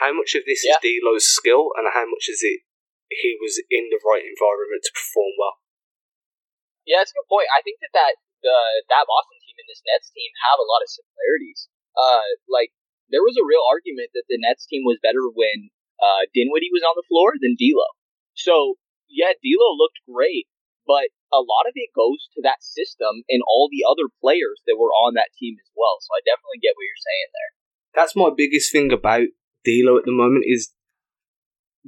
[0.00, 0.76] How much of this Yeah.
[0.76, 2.64] is D'Lo's skill, and how much is it
[3.08, 5.60] he was in the right environment to perform well?
[6.86, 7.50] Yeah, that's a good point.
[7.50, 8.14] I think that that
[8.46, 8.56] the
[8.88, 11.66] that Boston team and this Nets team have a lot of similarities.
[11.98, 12.70] Uh, like
[13.10, 16.86] there was a real argument that the Nets team was better when uh, Dinwiddie was
[16.86, 17.90] on the floor than D'Lo.
[18.38, 18.78] So
[19.10, 20.46] yeah, D'Lo looked great,
[20.86, 24.78] but a lot of it goes to that system and all the other players that
[24.78, 25.98] were on that team as well.
[26.06, 27.50] So I definitely get what you're saying there.
[27.98, 29.26] that's my biggest thing about
[29.66, 30.70] D'Lo at the moment is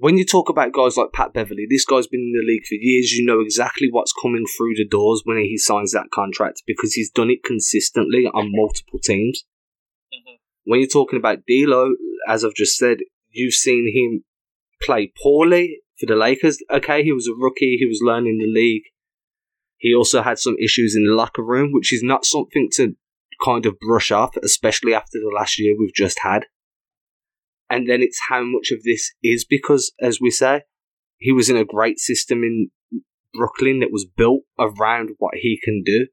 [0.01, 2.77] when you talk about guys like Pat Beverley, this guy's been in the league for
[2.77, 3.13] years.
[3.13, 7.11] You know exactly what's coming through the doors when he signs that contract because he's
[7.11, 9.45] done it consistently on multiple teams.
[10.15, 10.39] Mhm.
[10.65, 11.95] When you're talking about D'Lo,
[12.29, 12.99] as I've just said,
[13.31, 14.25] you've seen him
[14.81, 16.63] play poorly for the Lakers.
[16.71, 17.77] Okay, he was a rookie.
[17.77, 18.85] He was learning the league.
[19.79, 22.97] He also had some issues in the locker room, which is not something to
[23.45, 26.47] kind of brush off, especially after the last year we've just had.
[27.71, 30.63] And then it's how much of this is because, as we say,
[31.19, 32.71] he was in a great system in
[33.35, 36.07] Brooklyn that was built around what he can do.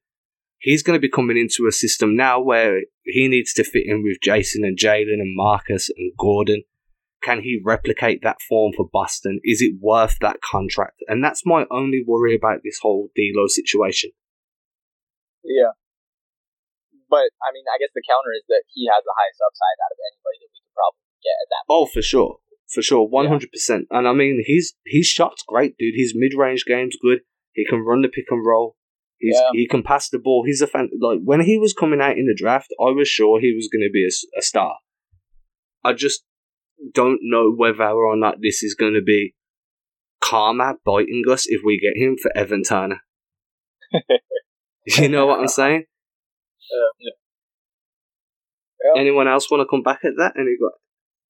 [0.60, 4.03] He's going to be coming into a system now where he needs to fit in
[4.03, 6.64] with Jayson and Jaylen and Marcus and Gordon.
[7.24, 9.39] Can he replicate that form for Boston?
[9.43, 11.01] Is it worth that contract?
[11.08, 14.12] And that's my only worry about this whole D'Lo situation.
[15.43, 15.74] Yeah.
[17.10, 19.93] But I mean, I guess the counter is that he has the highest upside out
[19.93, 21.66] of anybody that we could probably get at that.
[21.70, 22.38] Oh, for sure,
[22.74, 23.88] for sure, one hundred percent.
[23.92, 25.96] And I mean, he's his shot's great, dude.
[25.98, 27.20] His mid range game's good.
[27.54, 28.76] He can run the pick and roll.
[29.18, 29.50] He's Yeah.
[29.54, 30.44] he can pass the ball.
[30.46, 30.90] He's a fan.
[31.00, 33.84] Like when he was coming out in the draft, I was sure he was going
[33.88, 34.76] to be a star.
[35.84, 36.24] I just
[36.94, 39.34] don't know whether or not this is going to be
[40.22, 43.02] karma biting us if we get him for Evan Turner.
[44.86, 45.86] you know what I'm saying?
[46.72, 47.12] Yeah.
[48.84, 49.02] Yeah.
[49.02, 50.34] Anyone else want to come back at that?
[50.38, 50.74] Any got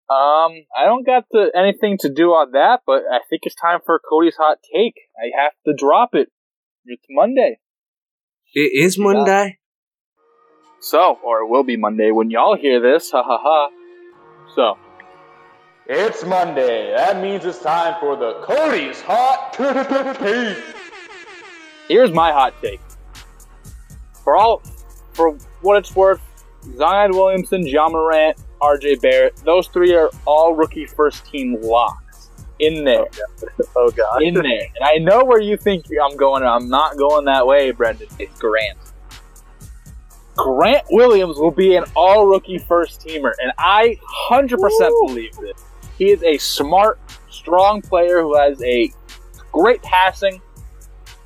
[0.08, 3.80] Um, I don't got the, anything to do on that, but I think it's time
[3.84, 4.94] for Cody's hot take.
[5.18, 6.30] I have to drop it.
[6.86, 7.58] It's Monday.
[8.54, 9.58] It is Monday.
[10.80, 13.10] So, or it will be Monday when y'all hear this.
[13.10, 13.70] Ha ha ha.
[14.54, 14.78] So,
[15.88, 16.94] It's Monday.
[16.96, 19.54] That means it's time for the Cody's Hot
[20.20, 20.58] Take.
[21.88, 22.80] here's my hot take.
[24.24, 24.62] For all,
[25.14, 25.32] for
[25.62, 26.22] what it's worth,
[26.78, 32.84] Zion Williamson, Ja Morant, RJ Barrett, those three are all rookie first team locks in
[32.84, 33.06] there.
[33.60, 34.24] Oh, oh god.
[34.24, 34.44] in there.
[34.44, 36.42] And I know where you think I'm going.
[36.42, 38.08] And I'm not going that way, Brendan.
[38.20, 38.78] It's Grant.
[40.36, 43.98] Grant Williams will be an all rookie first teamer, and I
[44.30, 44.58] 100%
[45.08, 45.64] believe this.
[45.98, 47.00] He is a smart,
[47.30, 48.92] strong player who has a
[49.54, 50.42] great passing.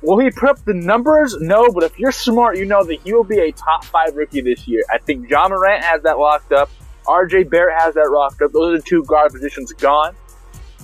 [0.02, 1.36] Will he put up the numbers?
[1.40, 4.40] No, but if you're smart, you know that he will be a top five rookie
[4.40, 4.82] this year.
[4.90, 6.70] I think Ja Morant has that locked up.
[7.10, 8.48] RJ Barrett has that roster.
[8.48, 10.14] Those are the two guard positions gone.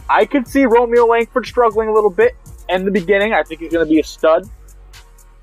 [0.08, 2.36] I could see Romeo Langford struggling a little bit
[2.68, 3.32] in the beginning.
[3.32, 4.48] I think he's going to be a stud.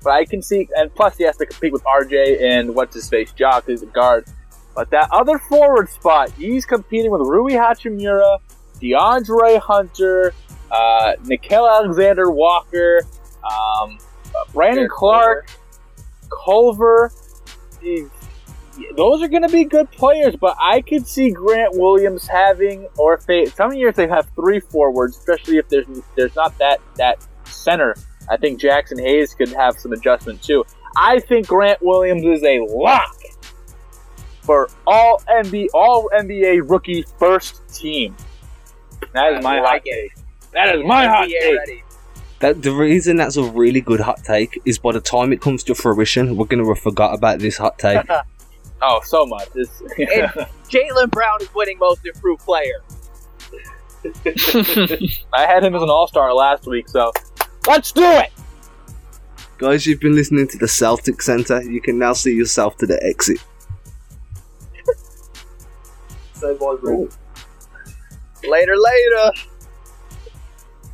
[0.02, 3.08] But I can see, and plus he has to compete with RJ and what's his
[3.08, 4.26] face, Jock, who's a guard.
[4.74, 8.38] But that other forward spot, he's competing with Rui Hachimura,
[8.82, 10.34] De'Andre Hunter,
[10.70, 13.00] uh, Nickeil Alexander Walker,
[13.44, 13.98] um,
[14.52, 15.48] Brandon Clarke,
[16.44, 17.10] Culver.
[17.80, 18.06] He-
[18.96, 23.14] Those are going to be good players, but I could see Grant Williams having, or
[23.14, 27.24] if they, some years they have three forwards, especially if there's there's not that that
[27.44, 27.94] center.
[28.28, 30.64] I think Jaxson Hayes could have some adjustment too.
[30.96, 33.16] I think Grant Williams is a lock
[34.42, 38.16] for all NBA all NBA rookie first team.
[39.12, 40.14] That is my I hot like take.
[40.52, 41.58] That is my hot take.
[41.58, 41.84] ready.
[42.40, 45.64] That the reason that's a really good hot take is by the time it comes
[45.64, 48.06] to fruition, we're gonna have forgot about this hot take.
[48.86, 49.48] Oh, so much.
[49.54, 49.88] It's, And
[50.68, 52.82] Jaylen Brown is winning most improved player.
[55.32, 57.10] I had him as an all star last week, so
[57.66, 58.30] let's do it.
[59.56, 61.62] Guys, you've been listening to the Celtic Center.
[61.62, 63.38] You can now see yourself to the exit.
[68.46, 69.32] Later, later.